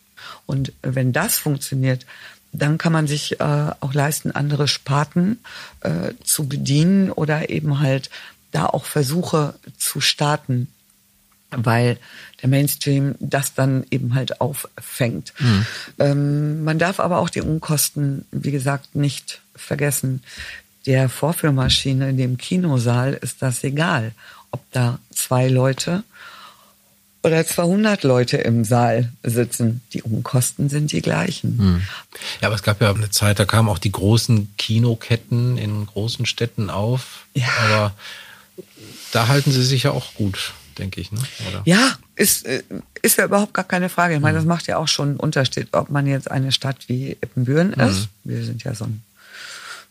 Und 0.47 0.73
wenn 0.83 1.12
das 1.12 1.37
funktioniert, 1.37 2.07
dann 2.55 2.79
kann 2.79 2.93
man 2.93 3.07
sich 3.07 3.41
äh, 3.41 3.71
auch 3.81 3.93
leisten, 3.93 4.31
andere 4.31 4.69
Sparten 4.69 5.41
äh, 5.81 6.13
zu 6.23 6.49
bedienen 6.49 7.11
oder 7.11 7.51
eben 7.51 7.81
halt 7.81 8.11
da 8.53 8.67
auch 8.67 8.85
Versuche 8.85 9.55
zu 9.77 10.01
starten, 10.01 10.69
weil 11.51 11.99
der 12.43 12.49
Mainstream 12.49 13.17
das 13.19 13.55
dann 13.55 13.85
eben 13.91 14.15
halt 14.15 14.41
auffängt. 14.41 15.35
Mhm. 15.39 15.67
Ähm, 15.99 16.65
man 16.65 16.79
darf 16.79 17.01
aber 17.01 17.19
auch 17.19 17.29
die 17.29 17.41
Unkosten, 17.41 18.25
wie 18.31 18.53
gesagt, 18.53 18.95
nicht 18.95 19.41
vergessen. 19.57 20.23
Der 20.87 21.09
Vorführmaschine 21.09 22.11
in 22.11 22.17
dem 22.17 22.37
Kinosaal 22.37 23.15
ist 23.15 23.43
das 23.43 23.65
egal, 23.65 24.13
ob 24.53 24.61
da 24.71 24.99
zwei 25.11 25.49
Leute 25.49 26.05
oder 27.25 27.45
200 27.47 28.02
Leute 28.02 28.37
im 28.37 28.64
Saal 28.64 29.11
sitzen. 29.23 29.81
Die 29.95 30.02
Umkosten 30.02 30.69
sind 30.69 30.93
die 30.93 31.00
gleichen. 31.00 31.59
Hm. 31.59 31.83
Ja, 32.43 32.49
aber 32.49 32.54
es 32.54 32.62
gab 32.62 32.83
ja 32.83 32.93
eine 32.93 33.11
Zeit, 33.11 33.38
da 33.38 33.47
kamen 33.47 33.71
auch 33.71 33.78
die 33.78 33.93
großen 33.93 34.54
Kinoketten 34.59 35.57
in 35.57 35.87
großen 35.87 36.26
Städten 36.26 36.69
auf. 36.69 37.25
Ja. 37.33 37.49
Aber 37.64 37.95
da 39.11 39.28
halten 39.28 39.52
sie 39.52 39.64
sich 39.64 39.85
ja 39.85 39.93
auch 39.93 40.12
gut, 40.14 40.52
denke 40.78 41.00
ich. 41.00 41.12
Ne? 41.12 41.21
Ja, 41.64 41.97
ist, 42.14 42.45
äh, 42.45 42.62
ist 43.00 43.16
ja 43.16 43.25
überhaupt 43.25 43.54
gar 43.54 43.64
keine 43.64 43.88
Frage. 43.88 44.14
Ich 44.14 44.21
meine, 44.21 44.35
das 44.35 44.43
hm. 44.43 44.49
macht 44.49 44.66
ja 44.66 44.76
auch 44.76 44.88
schon 44.88 45.09
einen 45.09 45.16
Unterschied, 45.16 45.69
ob 45.73 45.88
man 45.88 46.07
jetzt 46.07 46.31
eine 46.31 46.52
Stadt 46.52 46.88
wie 46.88 47.16
Eppenbüren 47.23 47.75
hm. 47.75 47.88
ist. 47.88 48.09
Wir 48.25 48.45
sind 48.45 48.64
ja 48.64 48.75
so 48.75 48.85
ein, 48.85 49.02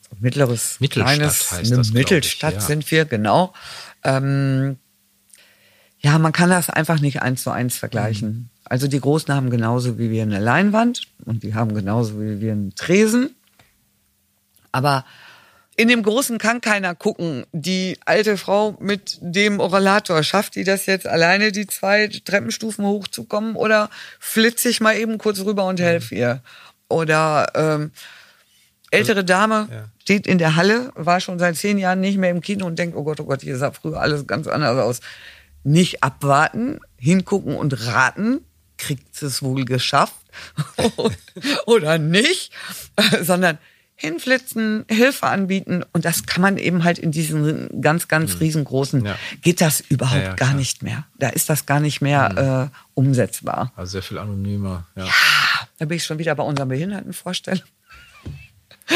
so 0.07 0.15
ein 0.15 0.21
mittleres, 0.21 0.79
Mittelstadt 0.79 1.15
kleines, 1.17 1.51
heißt 1.51 1.71
eine 1.71 1.77
das, 1.77 1.93
Mittelstadt 1.93 2.53
ich, 2.53 2.59
ja. 2.59 2.65
sind 2.67 2.91
wir, 2.91 3.05
genau. 3.05 3.55
Ähm, 4.03 4.77
ja, 6.03 6.19
man 6.19 6.33
kann 6.33 6.49
das 6.49 6.69
einfach 6.69 6.99
nicht 6.99 7.21
eins 7.21 7.43
zu 7.43 7.51
eins 7.51 7.77
vergleichen. 7.77 8.29
Mhm. 8.29 8.49
Also 8.65 8.87
die 8.87 8.99
Großen 8.99 9.33
haben 9.33 9.49
genauso 9.49 9.97
wie 9.97 10.11
wir 10.11 10.23
eine 10.23 10.39
Leinwand 10.39 11.07
und 11.25 11.43
die 11.43 11.55
haben 11.55 11.73
genauso 11.73 12.19
wie 12.19 12.41
wir 12.41 12.51
einen 12.51 12.75
Tresen. 12.75 13.35
Aber 14.71 15.05
in 15.75 15.87
dem 15.87 16.03
Großen 16.03 16.37
kann 16.39 16.61
keiner 16.61 16.93
gucken. 16.93 17.45
Die 17.51 17.97
alte 18.05 18.37
Frau 18.37 18.75
mit 18.79 19.17
dem 19.21 19.59
Rollator, 19.59 20.23
schafft 20.23 20.55
die 20.55 20.63
das 20.63 20.85
jetzt 20.85 21.07
alleine, 21.07 21.51
die 21.51 21.67
zwei 21.67 22.07
Treppenstufen 22.07 22.85
hochzukommen? 22.85 23.55
Oder 23.55 23.89
flitze 24.19 24.69
ich 24.69 24.81
mal 24.81 24.97
eben 24.97 25.17
kurz 25.17 25.39
rüber 25.39 25.65
und 25.65 25.79
helfe 25.79 26.15
ihr? 26.15 26.41
Oder 26.89 27.47
ähm, 27.55 27.91
ältere 28.91 29.23
Dame 29.23 29.67
ja. 29.71 29.85
steht 29.99 30.27
in 30.27 30.37
der 30.37 30.55
Halle, 30.55 30.91
war 30.95 31.19
schon 31.21 31.39
seit 31.39 31.55
zehn 31.55 31.77
Jahren 31.77 32.01
nicht 32.01 32.17
mehr 32.17 32.29
im 32.29 32.41
Kino 32.41 32.65
und 32.65 32.77
denkt, 32.77 32.95
oh 32.95 33.03
Gott, 33.03 33.19
oh 33.19 33.25
Gott, 33.25 33.41
hier 33.41 33.57
sah 33.57 33.71
früher 33.71 33.99
alles 33.99 34.27
ganz 34.27 34.47
anders 34.47 34.77
aus 34.77 34.99
nicht 35.63 36.03
abwarten, 36.03 36.79
hingucken 36.97 37.55
und 37.55 37.85
raten, 37.85 38.41
kriegt 38.77 39.21
es 39.21 39.41
wohl 39.41 39.65
geschafft 39.65 40.15
oder 41.65 41.97
nicht, 41.97 42.51
sondern 43.21 43.57
hinflitzen, 43.95 44.85
Hilfe 44.89 45.27
anbieten 45.27 45.83
und 45.93 46.03
das 46.03 46.25
kann 46.25 46.41
man 46.41 46.57
eben 46.57 46.83
halt 46.83 46.99
in 46.99 47.11
diesen 47.11 47.81
ganz, 47.81 48.07
ganz 48.07 48.33
mhm. 48.33 48.39
riesengroßen, 48.39 49.05
ja. 49.05 49.15
geht 49.41 49.61
das 49.61 49.81
überhaupt 49.81 50.21
ja, 50.21 50.29
ja, 50.29 50.33
gar 50.33 50.53
nicht 50.53 50.83
mehr. 50.83 51.05
Da 51.19 51.29
ist 51.29 51.49
das 51.49 51.65
gar 51.65 51.79
nicht 51.79 52.01
mehr 52.01 52.29
mhm. 52.31 52.69
äh, 52.69 52.77
umsetzbar. 52.95 53.71
Also 53.75 53.91
sehr 53.91 54.03
viel 54.03 54.17
anonymer. 54.17 54.87
Ja. 54.95 55.05
ja, 55.05 55.11
da 55.77 55.85
bin 55.85 55.97
ich 55.97 56.03
schon 56.03 56.19
wieder 56.19 56.35
bei 56.35 56.43
unseren 56.43 56.69
Behindertenvorstellungen. 56.69 57.63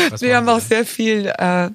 Was 0.09 0.21
wir 0.21 0.35
haben 0.35 0.49
auch 0.49 0.59
sehr 0.59 0.85
viel, 0.85 1.31
äh, 1.37 1.69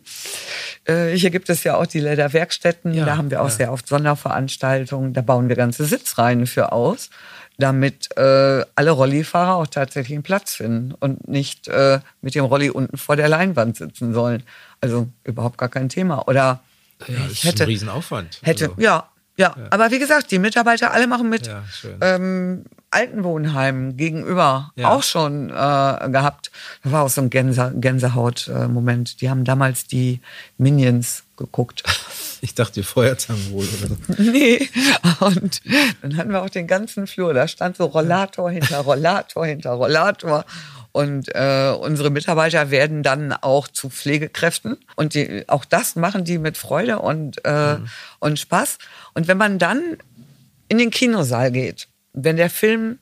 äh, 0.85 1.17
hier 1.17 1.31
gibt 1.31 1.49
es 1.51 1.65
ja 1.65 1.77
auch 1.77 1.87
die 1.87 2.01
Lederwerkstätten, 2.01 2.95
ja, 2.95 3.05
da 3.05 3.17
haben 3.17 3.31
wir 3.31 3.41
auch 3.41 3.49
ja. 3.49 3.55
sehr 3.55 3.73
oft 3.73 3.87
Sonderveranstaltungen, 3.87 5.13
da 5.13 5.21
bauen 5.21 5.49
wir 5.49 5.57
ganze 5.57 5.85
Sitzreihen 5.85 6.47
für 6.47 6.73
aus, 6.73 7.11
damit 7.59 8.17
äh, 8.17 8.65
alle 8.75 8.91
Rollifahrer 8.91 9.57
auch 9.57 9.67
tatsächlich 9.67 10.17
einen 10.17 10.23
Platz 10.23 10.55
finden 10.55 10.93
und 10.99 11.29
nicht 11.29 11.69
äh, 11.69 12.01
mit 12.21 12.35
dem 12.35 12.45
Rolli 12.45 12.71
unten 12.71 12.97
vor 12.97 13.17
der 13.17 13.29
Leinwand 13.29 13.77
sitzen 13.77 14.15
sollen. 14.15 14.43
Also 14.81 15.09
überhaupt 15.25 15.59
gar 15.59 15.69
kein 15.69 15.89
Thema. 15.89 16.27
Oder 16.29 16.61
ja, 17.07 17.17
ich 17.31 17.45
hätte, 17.45 17.65
ein 17.65 17.69
Riesenaufwand. 17.69 18.41
Hätte, 18.43 18.71
also. 18.71 18.81
ja, 18.81 19.09
ja, 19.37 19.55
ja, 19.57 19.67
aber 19.71 19.91
wie 19.91 19.99
gesagt, 19.99 20.31
die 20.31 20.39
Mitarbeiter 20.39 20.93
alle 20.93 21.07
machen 21.07 21.29
mit. 21.29 21.47
Ja, 21.47 21.65
ähm, 22.01 22.65
Altenwohnheimen 22.93 23.97
gegenüber 23.97 24.73
ja. 24.77 24.91
auch 24.91 25.03
schon 25.03 25.51
äh, 25.51 25.53
gehabt. 25.53 26.51
Da 26.85 26.93
war 26.93 27.03
auch 27.05 27.09
so 27.09 27.21
ein 27.21 27.31
Gänse, 27.31 27.73
Gänsehaut-Moment. 27.75 29.21
Die 29.21 29.31
haben 29.31 29.45
damals 29.45 29.87
die 29.87 30.21
Minions 30.59 31.25
geguckt. 31.37 31.83
Ich 32.45 32.57
dachte, 32.57 32.73
die 32.73 32.83
Feuerzangen 32.83 33.53
wohl 33.53 33.65
oder 33.65 33.87
so. 33.87 33.97
nee, 34.21 34.69
und 35.21 35.63
dann 36.03 36.17
hatten 36.17 36.31
wir 36.33 36.43
auch 36.43 36.51
den 36.51 36.67
ganzen 36.67 37.07
Flur. 37.07 37.33
Da 37.35 37.47
stand 37.47 37.77
so 37.77 37.85
Rollator 37.85 38.51
hinter 38.51 38.81
Rollator 38.81 39.47
hinter 39.47 39.71
Rollator. 39.71 40.45
Und 40.91 41.33
äh, 41.37 41.73
unsere 41.81 42.11
Mitarbeiter 42.11 42.73
werden 42.73 43.05
dann 43.05 43.33
auch 43.33 43.69
zu 43.69 43.91
Pflegekräften. 43.91 44.77
Und 44.97 45.15
die, 45.15 45.49
auch 45.49 45.65
das 45.65 45.95
machen 45.95 46.25
die 46.25 46.39
mit 46.39 46.59
Freude 46.59 46.99
und, 46.99 47.45
äh, 47.45 47.77
mhm. 47.77 47.89
und 48.19 48.41
Spaß. 48.41 48.79
Und 49.15 49.29
wenn 49.29 49.39
man 49.39 49.61
dann 49.61 49.97
in 50.69 50.79
den 50.79 50.91
Kinosaal 50.91 51.53
geht, 51.53 51.87
wenn 52.13 52.37
der 52.37 52.51
Film 52.51 52.99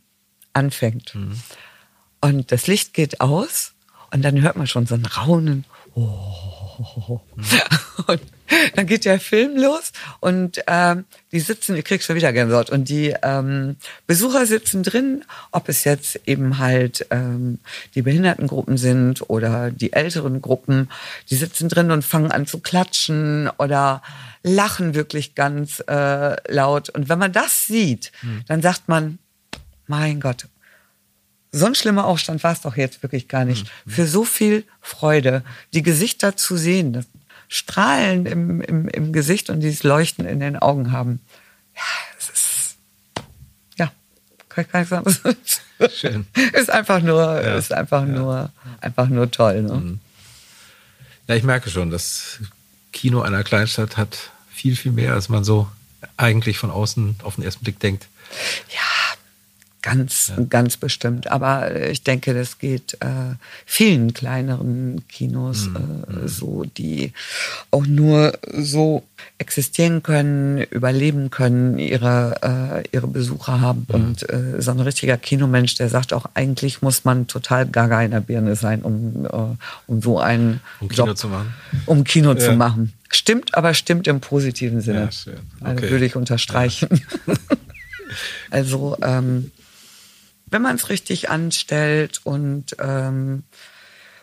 anfängt 0.53 1.14
mhm. 1.14 1.40
und 2.20 2.53
das 2.53 2.66
Licht 2.66 2.94
geht 2.94 3.20
aus 3.20 3.75
und 4.12 4.23
dann 4.23 4.40
hört 4.40 4.57
man 4.57 4.66
schon 4.66 4.87
so 4.87 4.94
ein 4.94 5.07
Raunen. 5.07 5.64
Oh. 5.94 6.61
Und 8.07 8.20
dann 8.74 8.87
geht 8.87 9.05
der 9.05 9.20
Film 9.20 9.57
los 9.57 9.92
und 10.20 10.62
ähm, 10.66 11.05
die 11.33 11.40
sitzen, 11.40 11.76
ich 11.76 11.85
krieg 11.85 12.03
schon 12.03 12.16
wieder 12.16 12.33
Gänsehaut, 12.33 12.70
und 12.70 12.88
die 12.88 13.14
ähm, 13.22 13.76
Besucher 14.07 14.46
sitzen 14.46 14.83
drin, 14.83 15.24
ob 15.53 15.68
es 15.68 15.85
jetzt 15.85 16.20
eben 16.26 16.59
halt 16.59 17.07
ähm, 17.11 17.59
die 17.94 18.03
Behindertengruppen 18.03 18.76
sind 18.76 19.29
oder 19.29 19.70
die 19.70 19.92
älteren 19.92 20.40
Gruppen, 20.40 20.88
die 21.31 21.37
sitzen 21.37 21.68
drin 21.68 21.90
und 21.90 22.05
fangen 22.05 22.33
an 22.33 22.46
zu 22.46 22.59
klatschen 22.59 23.50
oder 23.59 24.03
lachen 24.42 24.94
wirklich 24.94 25.35
ganz 25.35 25.83
äh, 25.87 26.53
laut. 26.53 26.88
Und 26.88 27.09
wenn 27.09 27.18
man 27.18 27.33
das 27.33 27.66
sieht, 27.66 28.12
hm. 28.20 28.42
dann 28.48 28.62
sagt 28.62 28.88
man, 28.88 29.18
mein 29.87 30.20
Gott, 30.20 30.46
so 31.52 31.66
ein 31.66 31.74
schlimmer 31.74 32.06
Aufstand 32.06 32.42
war 32.44 32.52
es 32.52 32.60
doch 32.60 32.76
jetzt 32.76 33.02
wirklich 33.02 33.28
gar 33.28 33.44
nicht. 33.44 33.66
Hm. 33.84 33.92
Für 33.92 34.06
so 34.06 34.24
viel 34.24 34.64
Freude, 34.80 35.42
die 35.72 35.82
Gesichter 35.82 36.36
zu 36.36 36.56
sehen, 36.56 36.92
das 36.92 37.06
Strahlen 37.48 38.26
im, 38.26 38.60
im, 38.60 38.88
im 38.88 39.12
Gesicht 39.12 39.50
und 39.50 39.60
dieses 39.60 39.82
Leuchten 39.82 40.24
in 40.24 40.38
den 40.38 40.56
Augen 40.56 40.92
haben. 40.92 41.20
Ja, 41.74 41.82
es 42.18 42.28
ist, 42.28 42.76
ja, 43.76 43.90
kann 44.48 44.64
ich 44.64 44.70
gar 44.70 44.80
nicht 44.80 44.88
sagen. 44.88 45.36
Schön. 45.92 46.26
ist 46.52 46.70
einfach 46.70 47.02
nur, 47.02 47.20
ja. 47.20 47.56
ist 47.56 47.72
einfach 47.72 48.02
ja. 48.02 48.06
nur, 48.06 48.52
einfach 48.80 49.08
nur 49.08 49.30
toll. 49.30 49.62
Ne? 49.62 49.74
Mhm. 49.74 50.00
Ja, 51.26 51.34
ich 51.34 51.42
merke 51.42 51.70
schon, 51.70 51.90
das 51.90 52.38
Kino 52.92 53.22
einer 53.22 53.42
Kleinstadt 53.42 53.96
hat 53.96 54.30
viel, 54.52 54.76
viel 54.76 54.92
mehr, 54.92 55.14
als 55.14 55.28
man 55.28 55.42
so 55.42 55.68
eigentlich 56.16 56.58
von 56.58 56.70
außen 56.70 57.16
auf 57.22 57.34
den 57.34 57.44
ersten 57.44 57.64
Blick 57.64 57.80
denkt. 57.80 58.06
Ja, 58.68 58.79
Ganz, 59.82 60.32
ja. 60.36 60.44
ganz 60.44 60.76
bestimmt. 60.76 61.30
Aber 61.30 61.70
äh, 61.70 61.90
ich 61.90 62.02
denke, 62.02 62.34
das 62.34 62.58
geht 62.58 62.94
äh, 63.00 63.34
vielen 63.64 64.12
kleineren 64.12 65.06
Kinos 65.08 65.68
mhm. 65.68 65.76
äh, 65.76 66.12
mhm. 66.12 66.28
so, 66.28 66.64
die 66.64 67.12
auch 67.70 67.86
nur 67.86 68.38
so 68.52 69.04
existieren 69.38 70.02
können, 70.02 70.58
überleben 70.58 71.30
können, 71.30 71.78
ihre, 71.78 72.82
äh, 72.84 72.96
ihre 72.96 73.06
Besucher 73.06 73.60
haben. 73.60 73.86
Mhm. 73.88 73.94
Und 73.94 74.30
äh, 74.30 74.60
so 74.60 74.70
ein 74.70 74.80
richtiger 74.80 75.16
Kinomensch, 75.16 75.74
der 75.76 75.88
sagt 75.88 76.12
auch, 76.12 76.26
eigentlich 76.34 76.82
muss 76.82 77.04
man 77.04 77.26
total 77.26 77.66
gaga 77.66 78.02
in 78.02 78.10
der 78.10 78.20
Birne 78.20 78.56
sein, 78.56 78.82
um, 78.82 79.24
äh, 79.24 79.56
um 79.86 80.02
so 80.02 80.18
einen 80.18 80.60
um 80.80 80.88
Kino 80.88 81.06
Job, 81.06 81.16
zu 81.16 81.28
machen. 81.28 81.54
Um 81.86 82.04
Kino 82.04 82.32
ja. 82.32 82.38
zu 82.38 82.52
machen. 82.52 82.92
Stimmt, 83.10 83.54
aber 83.54 83.72
stimmt 83.74 84.06
im 84.06 84.20
positiven 84.20 84.82
Sinne. 84.82 85.00
Ja, 85.00 85.06
also 85.06 85.30
okay. 85.30 85.40
Also 85.70 85.90
würde 85.90 86.04
ich 86.04 86.16
unterstreichen. 86.16 86.88
also 88.50 88.96
ähm, 89.02 89.50
wenn 90.50 90.62
man 90.62 90.76
es 90.76 90.88
richtig 90.88 91.30
anstellt 91.30 92.20
und 92.24 92.76
ähm, 92.78 93.44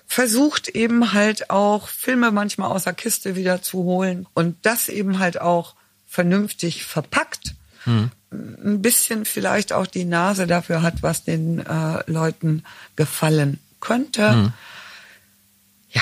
versucht 0.08 0.70
eben 0.70 1.14
halt 1.14 1.50
auch 1.50 1.90
Filme 1.90 2.32
manchmal 2.32 2.72
aus 2.72 2.86
der 2.86 2.94
Kiste 2.94 3.36
wieder 3.36 3.62
zu 3.62 3.84
holen 3.84 4.26
und 4.34 4.58
das 4.64 4.90
eben 4.90 5.20
halt 5.20 5.40
auch 5.42 5.76
vernünftig 6.08 6.86
verpackt. 6.86 7.56
Hm. 7.84 8.12
Ein 8.32 8.82
bisschen 8.82 9.26
vielleicht 9.26 9.74
auch 9.74 9.88
die 9.88 10.06
Nase 10.06 10.48
dafür 10.48 10.82
hat, 10.82 11.04
was 11.04 11.24
den 11.24 11.60
äh, 11.60 12.04
Leuten 12.08 12.64
gefallen 12.96 13.60
könnte. 13.80 14.32
Hm. 14.32 14.54
Ja, 15.90 16.02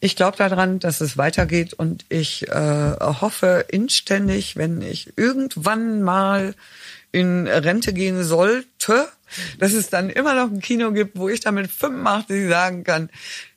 ich 0.00 0.14
glaube 0.14 0.36
daran, 0.36 0.78
dass 0.78 1.00
es 1.00 1.16
weitergeht 1.16 1.72
und 1.72 2.04
ich 2.08 2.48
äh, 2.48 2.96
hoffe 3.00 3.64
inständig, 3.68 4.56
wenn 4.56 4.82
ich 4.82 5.12
irgendwann 5.16 6.02
mal 6.02 6.54
in 7.16 7.48
Rente 7.48 7.94
gehen 7.94 8.22
sollte, 8.24 9.08
dass 9.58 9.72
es 9.72 9.88
dann 9.88 10.10
immer 10.10 10.34
noch 10.34 10.52
ein 10.52 10.60
Kino 10.60 10.92
gibt, 10.92 11.18
wo 11.18 11.30
ich 11.30 11.40
dann 11.40 11.54
mit 11.54 11.70
85 11.70 12.46
sagen 12.46 12.84
kann, 12.84 13.08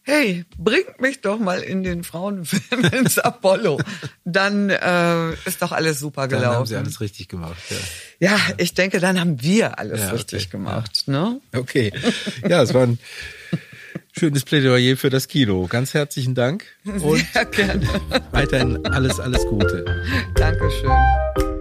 hey, 0.04 0.46
bringt 0.58 1.02
mich 1.02 1.20
doch 1.20 1.40
mal 1.40 1.60
in 1.60 1.84
den 1.84 2.06
Frauenfilm 2.06 2.86
ins 2.94 3.20
Apollo. 3.20 3.82
Dann 4.24 4.70
äh, 4.70 5.34
ist 5.46 5.62
doch 5.62 5.74
alles 5.74 6.00
super 6.00 6.30
gelaufen. 6.30 6.46
Dann 6.46 6.56
haben 6.56 6.66
sie 6.68 6.76
alles 6.78 7.02
richtig 7.02 7.28
gemacht. 7.28 7.62
Ja, 8.20 8.32
ja 8.32 8.40
ich 8.56 8.74
denke, 8.74 9.02
dann 9.02 9.20
haben 9.20 9.42
wir 9.42 9.78
alles 9.78 10.00
ja, 10.00 10.12
richtig 10.12 10.44
okay. 10.44 10.52
gemacht. 10.52 11.04
Ja. 11.06 11.14
Ne? 11.14 11.42
Okay. 11.54 11.92
Ja, 12.48 12.64
es 12.64 12.74
war 12.74 12.84
ein 12.84 12.98
schönes 14.18 14.46
Plädoyer 14.46 14.96
für 14.96 15.10
das 15.10 15.28
Kino. 15.28 15.68
Ganz 15.68 15.94
herzlichen 15.94 16.34
Dank. 16.34 16.64
Und 16.86 17.26
Sehr 17.34 17.46
gerne. 17.46 17.86
weiterhin 18.32 18.86
alles, 18.86 19.20
alles 19.20 19.46
Gute. 19.48 19.84
Dankeschön. 20.36 21.59